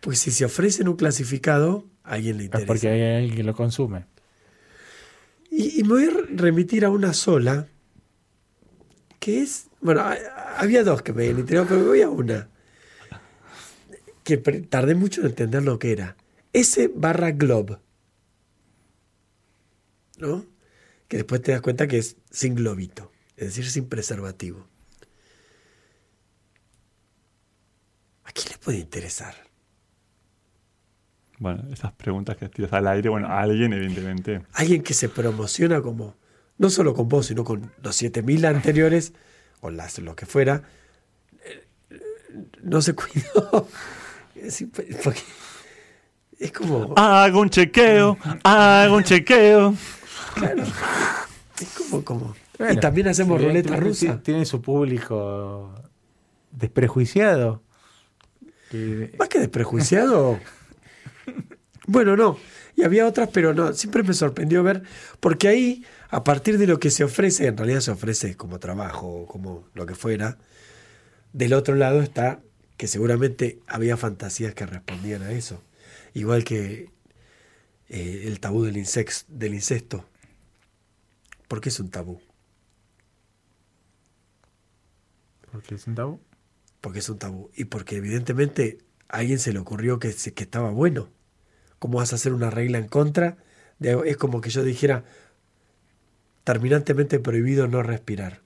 Pues 0.01 0.19
si 0.19 0.31
se 0.31 0.45
ofrecen 0.45 0.89
un 0.89 0.97
clasificado, 0.97 1.87
a 2.05 2.15
alguien 2.15 2.37
le 2.37 2.43
Es 2.43 2.47
interesa. 2.47 2.67
porque 2.67 2.89
hay 2.89 3.17
alguien 3.17 3.37
que 3.37 3.43
lo 3.45 3.55
consume. 3.55 4.05
Y, 5.55 5.83
me 5.83 5.89
voy 5.91 6.05
a 6.07 6.11
remitir 6.35 6.83
a 6.87 6.89
una 6.89 7.13
sola, 7.13 7.69
que 9.21 9.43
es, 9.43 9.67
bueno, 9.83 10.03
había 10.57 10.83
dos 10.83 11.03
que 11.03 11.13
me 11.13 11.27
interesaban, 11.27 11.69
pero 11.69 11.81
me 11.83 11.87
voy 11.89 12.01
a 12.01 12.09
una, 12.09 12.49
que 14.25 14.39
tardé 14.39 14.95
mucho 14.95 15.21
en 15.21 15.27
entender 15.27 15.63
lo 15.63 15.79
que 15.79 15.93
era. 15.93 16.17
S 16.55 16.91
barra 16.95 17.33
glob, 17.33 17.79
¿no? 20.17 20.47
Que 21.07 21.19
después 21.19 21.43
te 21.43 21.53
das 21.53 21.61
cuenta 21.61 21.87
que 21.87 21.99
es 21.99 22.17
sin 22.31 22.55
globito, 22.55 23.13
es 23.37 23.49
decir, 23.49 23.71
sin 23.71 23.91
preservativo. 23.91 24.67
¿A 28.25 28.33
quién 28.33 28.53
le 28.53 28.59
puede 28.59 28.79
interesar? 28.79 29.52
Bueno, 31.43 31.65
esas 31.73 31.91
preguntas 31.91 32.37
que 32.37 32.49
tiras 32.49 32.73
al 32.73 32.87
aire, 32.87 33.09
bueno, 33.09 33.27
a 33.27 33.41
alguien, 33.41 33.73
evidentemente. 33.73 34.43
alguien 34.53 34.81
que 34.85 34.95
se 34.95 35.09
promociona 35.09 35.83
como, 35.83 36.15
no 36.57 36.71
solo 36.71 36.95
con 36.95 37.09
vos, 37.09 37.27
sino 37.27 37.43
con 37.43 37.73
los 37.83 37.97
7000 37.97 38.45
anteriores, 38.47 39.13
o 39.61 39.69
las, 39.71 39.99
lo 39.99 40.15
que 40.15 40.25
fuera, 40.25 40.63
eh, 41.45 41.67
no 42.63 42.81
se 42.81 42.95
cuidó. 42.95 43.69
Es, 44.35 44.65
porque 45.05 45.21
es 46.39 46.51
como, 46.53 46.95
Hago 46.97 47.41
un 47.41 47.51
chequeo, 47.51 48.17
hago 48.43 48.97
un 48.97 49.05
chequeo. 49.05 49.75
claro, 50.35 50.63
es 51.61 51.69
como, 51.77 52.05
como. 52.05 52.35
y 52.73 52.77
también 52.79 53.07
hacemos 53.09 53.41
sí, 53.41 53.47
ruleta 53.47 53.69
tiene- 53.71 53.81
rusa. 53.87 54.23
Tiene 54.23 54.45
su 54.45 54.61
público 54.63 55.73
desprejuiciado. 56.51 57.63
Más 59.19 59.29
que 59.29 59.39
desprejuiciado. 59.39 60.41
Bueno, 61.87 62.17
no. 62.17 62.39
Y 62.77 62.83
había 62.85 63.07
otras, 63.07 63.29
pero 63.33 63.55
no. 63.55 63.73
Siempre 63.75 64.03
me 64.03 64.15
sorprendió 64.15 64.63
ver, 64.63 64.83
porque 65.21 65.49
ahí, 65.49 65.85
a 66.11 66.25
partir 66.25 66.59
de 66.59 66.67
lo 66.67 66.79
que 66.81 66.91
se 66.91 67.05
ofrece, 67.05 67.47
en 67.47 67.57
realidad 67.57 67.81
se 67.81 67.91
ofrece 67.91 68.37
como 68.37 68.59
trabajo 68.59 69.07
o 69.23 69.27
como 69.27 69.69
lo 69.75 69.87
que 69.87 69.95
fuera, 69.95 70.39
del 71.33 71.53
otro 71.55 71.75
lado 71.75 72.03
está 72.03 72.43
que 72.77 72.89
seguramente 72.89 73.61
había 73.67 73.97
fantasías 73.97 74.55
que 74.55 74.67
respondían 74.67 75.23
a 75.23 75.33
eso. 75.33 75.63
Igual 76.15 76.45
que 76.45 76.91
eh, 77.89 78.25
el 78.27 78.41
tabú 78.41 78.65
del, 78.65 78.77
insex- 78.77 79.27
del 79.29 79.55
incesto. 79.55 80.05
¿Por 81.49 81.61
qué 81.61 81.69
es 81.69 81.79
un 81.81 81.91
tabú? 81.91 82.21
porque 85.51 85.75
es 85.75 85.87
un 85.87 85.95
tabú. 85.95 86.21
Porque 86.81 86.99
es 87.01 87.09
un 87.09 87.19
tabú. 87.19 87.51
Y 87.55 87.67
porque 87.67 87.97
evidentemente 87.97 88.79
a 89.13 89.19
alguien 89.19 89.39
se 89.39 89.53
le 89.53 89.61
ocurrió 89.61 89.99
que, 90.01 90.13
que 90.13 90.43
estaba 90.43 90.71
bueno. 90.71 91.09
¿Cómo 91.79 91.99
vas 91.99 92.13
a 92.13 92.17
hacer 92.17 92.33
una 92.33 92.51
regla 92.51 92.79
en 92.79 92.89
contra? 92.89 93.37
de 93.79 94.01
es 94.07 94.17
como 94.17 94.41
que 94.41 94.51
yo 94.51 94.63
dijera 94.65 95.05
terminantemente 96.45 97.19
prohibido 97.21 97.67
no 97.69 97.83
respirar. 97.83 98.41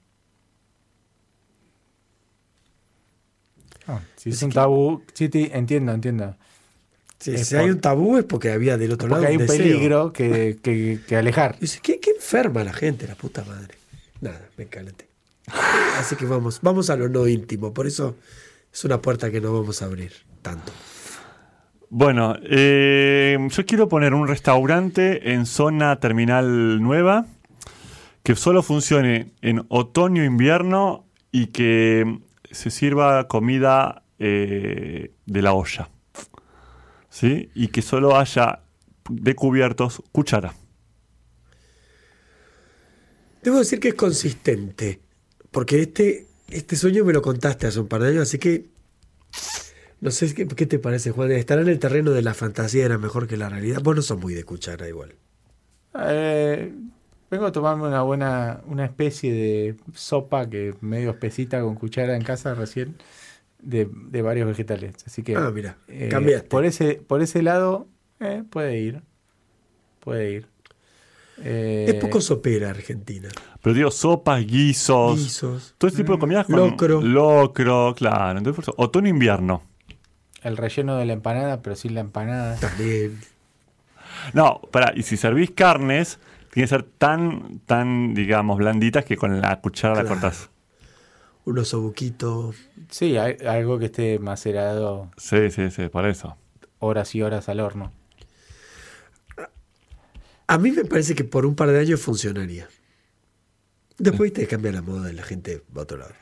Ah, 3.87 4.01
si 4.17 4.29
es 4.31 4.41
un 4.43 4.49
que- 4.49 4.55
tabú, 4.55 5.03
sí, 5.13 5.29
sí, 5.31 5.49
entiendo, 5.53 5.93
entiendo. 5.93 6.35
Si, 7.19 7.31
Es 7.33 7.47
si 7.47 7.55
por- 7.55 7.63
hay 7.63 7.69
un 7.71 7.79
tabú 7.81 8.17
es 8.17 8.25
porque 8.25 8.51
había 8.51 8.77
del 8.77 8.91
otro 8.93 9.07
Porque 9.07 9.21
lado 9.23 9.27
hay 9.31 9.37
un 9.37 9.47
deseo. 9.47 9.57
peligro 9.57 10.13
que, 10.13 10.57
que- 10.61 10.99
que 11.07 11.15
alejar. 11.15 11.57
Dice, 11.61 11.79
¿qué, 11.81 11.99
qué 11.99 12.11
enferma 12.11 12.63
la 12.63 12.73
gente, 12.73 13.07
la 13.07 13.15
puta 13.15 13.43
madre. 13.45 13.75
Nada, 14.21 14.49
me 14.57 14.65
calenté. 14.67 15.07
Así 15.97 16.15
que 16.15 16.25
vamos, 16.25 16.59
vamos 16.61 16.89
a 16.89 16.95
lo 16.97 17.07
no 17.09 17.27
íntimo. 17.27 17.73
Por 17.73 17.87
eso 17.87 18.17
es 18.73 18.83
una 18.83 19.01
puerta 19.01 19.31
que 19.31 19.39
no 19.39 19.53
vamos 19.53 19.81
a 19.81 19.85
abrir 19.85 20.11
tanto. 20.47 20.71
Bueno, 21.89 22.35
eh, 22.43 23.37
yo 23.49 23.65
quiero 23.65 23.87
poner 23.87 24.13
un 24.13 24.27
restaurante 24.27 25.33
en 25.33 25.45
zona 25.45 25.99
terminal 25.99 26.81
nueva 26.81 27.25
que 28.23 28.35
solo 28.35 28.61
funcione 28.61 29.31
en 29.41 29.65
otoño, 29.69 30.23
invierno 30.23 31.05
y 31.31 31.47
que 31.47 32.19
se 32.51 32.71
sirva 32.71 33.27
comida 33.27 34.03
eh, 34.19 35.11
de 35.25 35.41
la 35.41 35.53
olla. 35.53 35.89
¿Sí? 37.09 37.49
Y 37.55 37.69
que 37.69 37.81
solo 37.81 38.17
haya 38.17 38.59
de 39.09 39.33
cubiertos 39.33 40.03
cuchara. 40.11 40.53
Debo 43.43 43.59
decir 43.59 43.79
que 43.79 43.89
es 43.89 43.95
consistente, 43.95 44.99
porque 45.51 45.81
este, 45.81 46.27
este 46.49 46.75
sueño 46.75 47.05
me 47.05 47.13
lo 47.13 47.21
contaste 47.21 47.65
hace 47.65 47.79
un 47.79 47.87
par 47.87 48.01
de 48.01 48.09
años, 48.09 48.23
así 48.23 48.39
que 48.39 48.76
no 50.01 50.11
sé 50.11 50.33
qué, 50.33 50.47
qué 50.47 50.65
te 50.65 50.79
parece, 50.79 51.11
Juan. 51.11 51.31
Estar 51.31 51.59
en 51.59 51.67
el 51.67 51.79
terreno 51.79 52.11
de 52.11 52.21
la 52.21 52.33
fantasía 52.33 52.85
era 52.85 52.97
mejor 52.97 53.27
que 53.27 53.37
la 53.37 53.49
realidad. 53.49 53.81
Vos 53.83 53.95
no 53.95 54.01
sos 54.01 54.19
muy 54.19 54.33
de 54.33 54.43
cuchara 54.43 54.87
igual. 54.87 55.15
Eh, 55.99 56.71
vengo 57.31 57.45
a 57.47 57.51
tomarme 57.51 57.87
una 57.87 58.01
buena, 58.03 58.61
una 58.67 58.85
especie 58.85 59.31
de 59.33 59.75
sopa 59.93 60.49
que 60.49 60.75
medio 60.81 61.09
espesita 61.11 61.61
con 61.61 61.75
cuchara 61.75 62.15
en 62.15 62.23
casa 62.23 62.53
recién. 62.53 62.95
de, 63.59 63.89
de 63.91 64.21
varios 64.21 64.47
vegetales. 64.47 64.93
Así 65.05 65.23
que 65.23 65.35
Ah, 65.35 65.51
mira, 65.53 65.77
eh, 65.87 66.09
cambiaste. 66.09 66.47
por 66.47 66.63
ese 66.65 67.01
por 67.05 67.21
ese 67.23 67.41
lado 67.41 67.87
eh, 68.19 68.43
puede 68.49 68.77
ir, 68.79 69.01
puede 69.99 70.31
ir. 70.31 70.47
Eh, 71.43 71.85
Es 71.89 71.95
poco 71.95 72.21
sopera 72.21 72.69
Argentina. 72.69 73.29
Pero 73.61 73.73
digo, 73.75 73.91
sopas, 73.91 74.45
guisos. 74.45 75.17
Guisos. 75.19 75.75
Todo 75.77 75.87
ese 75.89 75.97
tipo 75.97 76.13
de 76.13 76.19
comidas 76.19 76.45
con 76.45 76.55
Locro. 76.55 77.01
Locro, 77.01 77.93
claro. 77.95 78.37
Entonces, 78.39 78.55
por 78.55 78.63
eso, 78.63 78.73
otoño 78.77 79.09
invierno. 79.09 79.63
El 80.43 80.57
relleno 80.57 80.97
de 80.97 81.05
la 81.05 81.13
empanada, 81.13 81.61
pero 81.61 81.75
sin 81.75 81.93
la 81.95 82.01
empanada. 82.01 82.55
También. 82.57 83.19
No, 84.33 84.61
para, 84.71 84.93
y 84.95 85.03
si 85.03 85.17
servís 85.17 85.51
carnes, 85.51 86.19
tiene 86.51 86.65
que 86.65 86.69
ser 86.69 86.83
tan, 86.83 87.59
tan, 87.65 88.13
digamos, 88.13 88.57
blanditas 88.57 89.05
que 89.05 89.17
con 89.17 89.39
la 89.41 89.59
cuchara 89.61 89.95
la 89.95 90.01
Claro. 90.01 90.15
cortás. 90.15 90.49
Unos 91.45 91.73
obuquitos. 91.73 92.55
Sí, 92.89 93.17
hay- 93.17 93.37
algo 93.47 93.79
que 93.79 93.85
esté 93.85 94.19
macerado 94.19 95.09
Sí, 95.17 95.49
sí, 95.51 95.71
sí, 95.71 95.87
por 95.89 96.05
eso. 96.05 96.35
horas 96.79 97.15
y 97.15 97.21
horas 97.21 97.47
al 97.49 97.59
horno. 97.61 97.91
A 100.47 100.57
mí 100.57 100.71
me 100.71 100.85
parece 100.85 101.13
que 101.15 101.23
por 101.23 101.45
un 101.45 101.55
par 101.55 101.69
de 101.71 101.79
años 101.79 102.01
funcionaría. 102.01 102.67
Después 103.97 104.31
te 104.31 104.47
cambia 104.47 104.71
la 104.71 104.81
moda 104.81 105.11
y 105.11 105.15
la 105.15 105.23
gente 105.23 105.63
va 105.75 105.81
a 105.81 105.83
otro 105.83 105.97
lado. 105.97 106.13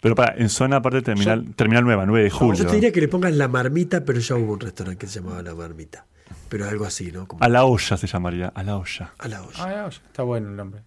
Pero 0.00 0.14
para, 0.14 0.34
en 0.36 0.48
zona 0.48 0.76
aparte 0.76 1.02
terminal, 1.02 1.52
terminal 1.54 1.84
nueva, 1.84 2.06
9 2.06 2.24
de 2.24 2.30
julio. 2.30 2.54
Yo 2.64 2.66
te 2.66 2.74
diría 2.76 2.90
que 2.92 3.00
le 3.02 3.08
pongas 3.08 3.34
la 3.34 3.48
marmita, 3.48 4.04
pero 4.04 4.18
ya 4.18 4.34
hubo 4.36 4.54
un 4.54 4.60
restaurante 4.60 4.98
que 4.98 5.06
se 5.06 5.20
llamaba 5.20 5.42
la 5.42 5.54
marmita. 5.54 6.06
Pero 6.48 6.66
algo 6.68 6.84
así, 6.86 7.12
¿no? 7.12 7.26
Como 7.28 7.42
A 7.44 7.48
la 7.48 7.64
olla 7.64 7.96
se 7.96 8.06
llamaría, 8.06 8.48
a 8.48 8.62
la 8.62 8.76
olla. 8.78 9.12
a 9.18 9.28
la 9.28 9.42
olla. 9.42 9.58
Ah, 9.58 9.82
no, 9.82 9.88
está 9.88 10.22
bueno 10.22 10.48
el 10.48 10.56
nombre. 10.56 10.80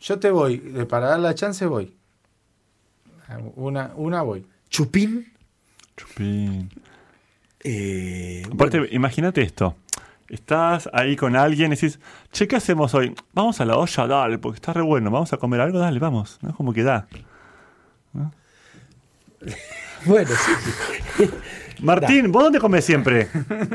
Yo 0.00 0.18
te 0.18 0.30
voy, 0.30 0.58
de- 0.58 0.86
para 0.86 1.08
dar 1.08 1.20
la 1.20 1.34
chance 1.34 1.64
voy. 1.66 1.94
Una, 3.56 3.92
una 3.96 4.22
voy. 4.22 4.44
Chupín. 4.68 5.32
Chupín. 5.96 6.70
eh, 7.62 8.42
Aparte, 8.52 8.78
bueno, 8.78 8.92
imagínate 8.94 9.42
esto. 9.42 9.76
Estás 10.30 10.88
ahí 10.92 11.16
con 11.16 11.34
alguien 11.36 11.72
y 11.72 11.74
decís, 11.74 11.98
che, 12.32 12.46
¿qué 12.48 12.56
hacemos 12.56 12.94
hoy? 12.94 13.14
Vamos 13.34 13.60
a 13.60 13.64
la 13.64 13.76
olla, 13.76 14.06
dale, 14.06 14.38
porque 14.38 14.56
está 14.56 14.72
re 14.72 14.80
bueno. 14.82 15.10
Vamos 15.10 15.32
a 15.32 15.36
comer 15.38 15.60
algo, 15.60 15.78
dale, 15.80 15.98
vamos. 15.98 16.38
¿No? 16.40 16.54
Como 16.54 16.72
que 16.72 16.82
da. 16.84 17.06
bueno, 20.06 20.30
sí. 21.16 21.30
Martín, 21.82 22.30
¿vos 22.30 22.44
dónde 22.44 22.60
comes 22.60 22.84
siempre? 22.84 23.28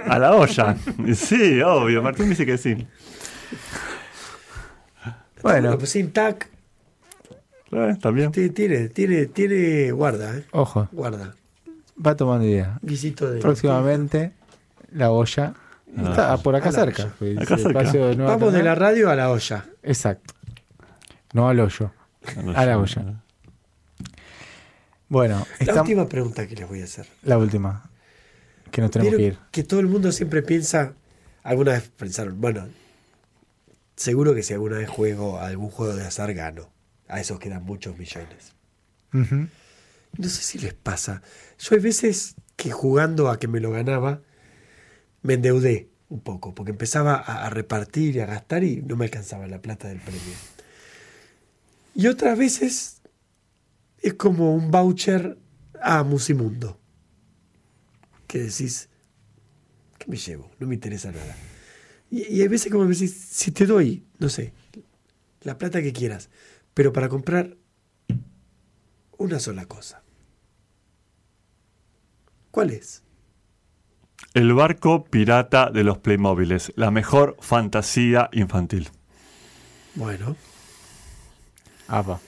A 0.07 0.17
la 0.19 0.33
olla. 0.35 0.77
Sí, 1.15 1.61
obvio. 1.61 2.01
Martín 2.01 2.29
dice 2.29 2.45
que 2.45 2.57
sí. 2.57 2.87
Bueno, 5.41 5.77
pues 5.77 5.89
sin 5.91 6.11
tac. 6.11 6.49
Eh, 7.71 7.95
También. 8.01 8.31
ti- 8.31 8.49
Tiene, 8.51 8.89
tiene, 8.89 9.25
tiene, 9.25 9.91
guarda, 9.91 10.37
¿eh? 10.37 10.45
ojo, 10.51 10.87
Guarda. 10.91 11.35
va 12.03 12.15
tomando 12.15 12.45
idea. 12.45 12.79
Guisito 12.81 13.29
de. 13.29 13.41
Próximamente, 13.41 14.31
la 14.91 15.11
olla. 15.11 15.53
Ah, 15.97 16.09
Está 16.09 16.37
por 16.37 16.55
acá 16.55 16.69
a 16.69 16.71
la 16.71 16.79
cerca. 16.79 17.03
olla. 17.03 17.13
pues, 17.19 17.37
Acá 17.37 17.53
el 17.55 17.61
cerca. 17.61 17.79
espacio 17.81 18.07
de 18.07 18.15
Nueva 18.15 18.31
Vamos 18.35 18.53
de 18.53 18.63
la 18.63 18.75
radio 18.75 19.09
a 19.09 19.15
la 19.15 19.29
olla. 19.31 19.65
Exacto. 19.83 20.33
No 21.33 21.47
al 21.49 21.59
hoyo. 21.59 21.91
A 22.55 22.65
la 22.65 22.77
olla. 22.77 23.21
Bueno, 25.07 25.45
La 25.59 25.81
última 25.81 26.07
pregunta 26.07 26.47
que 26.47 26.55
les 26.55 26.67
voy 26.67 26.81
a 26.81 26.85
hacer. 26.85 27.07
la 27.23 27.37
última. 27.37 27.89
Que 28.71 28.81
nos 28.81 28.91
tenemos 28.91 29.11
que 29.11 29.17
¿Vieron 29.17 29.37
ir. 29.39 29.47
que 29.51 29.63
todo 29.63 29.79
el 29.79 29.87
mundo 29.87 30.11
siempre 30.11 30.41
piensa, 30.41 30.93
alguna 31.43 31.73
vez 31.73 31.89
pensaron, 31.95 32.41
bueno, 32.41 32.67
seguro 33.95 34.33
que 34.33 34.43
si 34.43 34.53
alguna 34.53 34.77
vez 34.77 34.89
juego 34.89 35.39
a 35.39 35.47
algún 35.47 35.69
juego 35.69 35.95
de 35.95 36.05
azar 36.05 36.33
gano. 36.33 36.69
A 37.07 37.19
esos 37.21 37.39
quedan 37.39 37.63
muchos 37.63 37.97
millones. 37.97 38.53
Ujú. 39.13 39.47
No 40.17 40.29
sé 40.29 40.41
si 40.41 40.57
les 40.57 40.73
pasa. 40.73 41.21
Yo 41.59 41.75
hay 41.75 41.81
veces 41.81 42.33
que 42.55 42.71
jugando 42.71 43.29
a 43.29 43.37
que 43.39 43.47
me 43.47 43.59
lo 43.59 43.69
ganaba, 43.71 44.21
me 45.25 45.33
endeudé 45.33 45.89
un 46.09 46.21
poco, 46.21 46.53
porque 46.53 46.71
empezaba 46.71 47.15
a, 47.15 47.49
repartir 47.49 48.15
y 48.15 48.19
a 48.19 48.27
gastar 48.27 48.63
y 48.63 48.81
no 48.83 48.95
me 48.95 49.05
alcanzaba 49.05 49.47
la 49.47 49.61
plata 49.61 49.87
del 49.87 49.99
premio. 49.99 50.21
Y 51.95 52.07
otras 52.07 52.37
veces 52.37 53.01
es 54.01 54.13
como 54.13 54.53
un 54.53 54.69
voucher 54.69 55.39
a 55.81 56.03
Musimundo. 56.03 56.79
Que 58.27 58.39
decís, 58.39 58.89
¿qué 59.97 60.05
me 60.07 60.17
llevo? 60.17 60.51
No 60.59 60.67
me 60.67 60.75
interesa 60.75 61.11
nada. 61.11 61.35
Y, 62.11 62.35
y 62.35 62.41
hay 62.41 62.47
veces 62.47 62.71
como 62.71 62.85
me 62.85 62.93
decís, 62.93 63.15
si 63.15 63.51
te 63.51 63.65
doy, 63.65 64.05
no 64.19 64.29
sé, 64.29 64.53
la 65.41 65.57
plata 65.57 65.81
que 65.81 65.91
quieras, 65.91 66.29
pero 66.75 66.93
para 66.93 67.09
comprar 67.09 67.57
una 69.17 69.39
sola 69.39 69.65
cosa. 69.65 70.03
¿Cuál 72.51 72.69
es? 72.69 73.04
El 74.35 74.53
barco 74.53 75.05
pirata 75.05 75.71
de 75.71 75.85
los 75.85 75.97
Playmobiles. 75.97 76.73
La 76.75 76.91
mejor 76.91 77.37
fantasía 77.39 78.29
infantil. 78.33 78.89
Bueno, 79.95 80.35
Apa. 81.87 82.19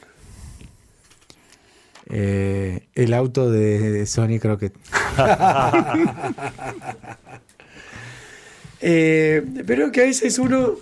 Eh, 2.09 2.87
el 2.95 3.13
auto 3.13 3.51
de 3.51 4.05
Sony 4.05 4.39
creo 4.39 4.57
que 4.57 4.71
eh, 8.79 9.45
pero 9.65 9.91
que 9.91 10.03
a 10.03 10.05
veces 10.05 10.39
uno 10.39 10.75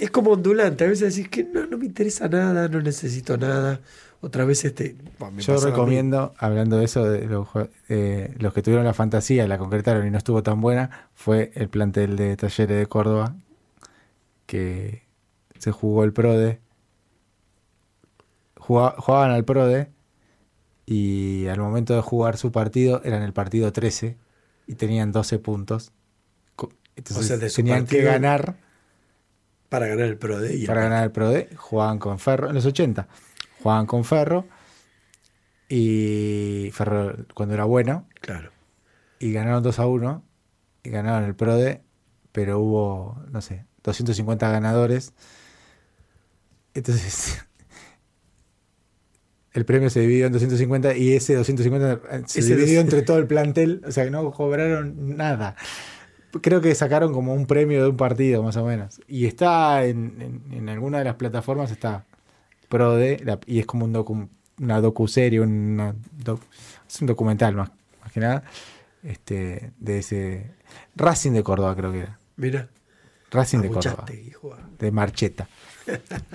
es 0.00 0.10
como 0.10 0.30
ondulante. 0.32 0.84
A 0.84 0.88
veces 0.88 1.14
decís 1.14 1.30
que 1.30 1.44
no, 1.44 1.66
no 1.66 1.78
me 1.78 1.86
interesa 1.86 2.28
nada, 2.28 2.68
no 2.68 2.80
necesito 2.80 3.36
nada. 3.36 3.80
Otra 4.22 4.44
vez 4.44 4.64
este. 4.64 4.96
bueno, 5.18 5.36
me 5.36 5.42
yo 5.42 5.56
recomiendo, 5.58 6.34
hablando 6.38 6.76
de 6.76 6.84
eso, 6.84 7.04
de 7.04 7.26
los, 7.26 7.48
eh, 7.88 8.34
los 8.38 8.52
que 8.52 8.62
tuvieron 8.62 8.84
la 8.84 8.92
fantasía, 8.94 9.46
la 9.48 9.56
concretaron 9.58 10.06
y 10.06 10.10
no 10.10 10.18
estuvo 10.18 10.42
tan 10.42 10.60
buena, 10.60 11.08
fue 11.14 11.52
el 11.54 11.68
plantel 11.68 12.16
de 12.16 12.36
Talleres 12.36 12.78
de 12.78 12.86
Córdoba, 12.86 13.34
que 14.46 15.04
se 15.58 15.70
jugó 15.72 16.04
el 16.04 16.12
PRODE. 16.12 16.60
Juga- 18.56 18.94
jugaban 18.98 19.30
al 19.30 19.44
PRODE 19.44 19.88
y 20.86 21.46
al 21.46 21.58
momento 21.60 21.94
de 21.94 22.02
jugar 22.02 22.36
su 22.36 22.52
partido 22.52 23.00
eran 23.04 23.22
el 23.22 23.32
partido 23.32 23.72
13 23.72 24.16
y 24.66 24.74
tenían 24.74 25.12
12 25.12 25.38
puntos. 25.38 25.92
Entonces 26.96 27.24
O 27.24 27.26
sea, 27.26 27.36
de 27.38 27.48
su 27.48 27.56
tenían 27.56 27.86
que 27.86 28.02
ganar 28.02 28.56
Para 29.70 29.86
ganar 29.86 30.06
el 30.06 30.18
Pro 30.18 30.38
Day. 30.40 30.64
y 30.64 30.66
para 30.66 30.82
ganar 30.82 31.04
el 31.04 31.12
PRODE, 31.12 31.48
jugaban 31.56 31.98
con 31.98 32.18
Ferro 32.18 32.48
en 32.48 32.54
los 32.56 32.66
80. 32.66 33.08
Jugaban 33.62 33.86
con 33.86 34.04
Ferro 34.04 34.46
y 35.68 36.70
Ferro 36.72 37.14
cuando 37.34 37.54
era 37.54 37.64
bueno 37.64 38.06
Claro. 38.20 38.50
y 39.18 39.32
ganaron 39.32 39.62
2 39.62 39.78
a 39.78 39.86
1 39.86 40.24
y 40.82 40.90
ganaron 40.90 41.24
el 41.24 41.34
PRODE, 41.34 41.82
pero 42.32 42.58
hubo, 42.58 43.22
no 43.30 43.40
sé, 43.40 43.64
250 43.84 44.50
ganadores. 44.50 45.12
Entonces 46.74 47.44
el 49.52 49.64
premio 49.64 49.90
se 49.90 50.00
dividió 50.00 50.26
en 50.26 50.32
250 50.32 50.96
y 50.96 51.14
ese 51.14 51.34
250 51.34 52.26
se 52.26 52.40
Ese 52.40 52.56
dividió 52.56 52.80
entre 52.80 53.02
todo 53.02 53.18
el 53.18 53.26
plantel, 53.26 53.82
o 53.86 53.92
sea 53.92 54.04
que 54.04 54.10
no 54.10 54.30
cobraron 54.32 55.16
nada. 55.16 55.56
Creo 56.42 56.60
que 56.60 56.74
sacaron 56.74 57.12
como 57.12 57.34
un 57.34 57.46
premio 57.46 57.82
de 57.82 57.88
un 57.90 57.96
partido, 57.96 58.42
más 58.42 58.56
o 58.56 58.64
menos. 58.64 59.00
Y 59.08 59.26
está 59.26 59.84
en, 59.84 60.42
en, 60.48 60.52
en 60.58 60.68
alguna 60.68 60.98
de 60.98 61.04
las 61.04 61.14
plataformas, 61.16 61.70
está 61.70 62.04
ProD, 62.68 63.20
la- 63.24 63.40
y 63.46 63.58
es 63.58 63.66
como 63.66 63.84
un 63.84 63.92
docu, 63.92 64.28
una 64.60 64.80
docuserie, 64.80 65.40
una 65.40 65.94
doc- 66.24 66.42
es 66.88 67.00
un 67.00 67.06
documental 67.08 67.54
más, 67.56 67.70
más 68.02 68.12
que 68.12 68.20
nada, 68.20 68.44
este, 69.02 69.72
de 69.78 69.98
ese 69.98 70.50
Racing 70.94 71.32
de 71.32 71.42
Córdoba, 71.42 71.74
creo 71.74 71.90
que 71.90 71.98
era. 72.00 72.18
Mira. 72.36 72.68
Racing 73.32 73.58
de 73.60 73.68
Córdoba, 73.70 74.04
hijo. 74.26 74.56
de 74.78 74.90
Marcheta. 74.92 75.48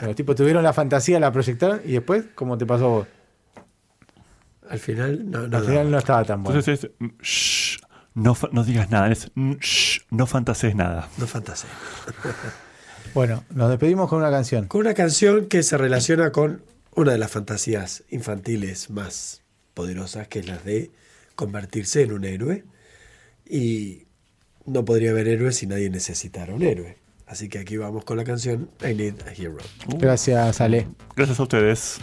Los 0.01 0.15
tipos 0.15 0.35
tuvieron 0.35 0.63
la 0.63 0.73
fantasía, 0.73 1.19
la 1.19 1.31
proyectaron, 1.31 1.81
y 1.85 1.91
después, 1.93 2.25
como 2.35 2.57
te 2.57 2.65
pasó 2.65 2.85
a 2.85 2.89
vos? 2.89 3.07
Al 4.69 4.79
final, 4.79 5.29
no, 5.29 5.47
no. 5.47 5.57
Al 5.57 5.63
final 5.63 5.91
no 5.91 5.97
estaba 5.99 6.23
tan 6.23 6.43
bueno. 6.43 6.59
Entonces 6.59 6.85
es, 6.85 6.91
mm, 6.99 7.21
shh, 7.21 7.77
no, 8.15 8.33
fa- 8.35 8.49
no 8.51 8.63
digas 8.63 8.89
nada, 8.89 9.11
es, 9.11 9.31
mm, 9.35 9.53
shh, 9.59 10.01
no 10.09 10.25
fantasees 10.25 10.75
nada. 10.75 11.07
No 11.17 11.27
fantasía. 11.27 11.69
Bueno, 13.13 13.45
nos 13.51 13.69
despedimos 13.69 14.09
con 14.09 14.19
una 14.19 14.29
canción. 14.29 14.67
Con 14.67 14.81
una 14.81 14.93
canción 14.93 15.45
que 15.45 15.63
se 15.63 15.77
relaciona 15.77 16.31
con 16.33 16.63
una 16.95 17.13
de 17.13 17.17
las 17.17 17.31
fantasías 17.31 18.03
infantiles 18.09 18.89
más 18.89 19.41
poderosas, 19.73 20.27
que 20.27 20.39
es 20.39 20.47
la 20.47 20.57
de 20.57 20.91
convertirse 21.35 22.01
en 22.01 22.11
un 22.11 22.25
héroe. 22.25 22.65
Y 23.49 24.03
no 24.65 24.83
podría 24.83 25.11
haber 25.11 25.29
héroe 25.29 25.53
si 25.53 25.65
nadie 25.65 25.89
necesitara 25.89 26.53
un 26.53 26.63
héroe. 26.63 26.97
Así 27.25 27.47
que 27.47 27.59
aquí 27.59 27.77
vamos 27.77 28.03
con 28.03 28.17
la 28.17 28.25
canción 28.25 28.69
I 28.83 28.93
Need 28.93 29.21
a 29.25 29.31
Hero. 29.31 29.57
Gracias, 29.97 30.59
Ale. 30.59 30.87
Gracias 31.15 31.39
a 31.39 31.43
ustedes. 31.43 31.97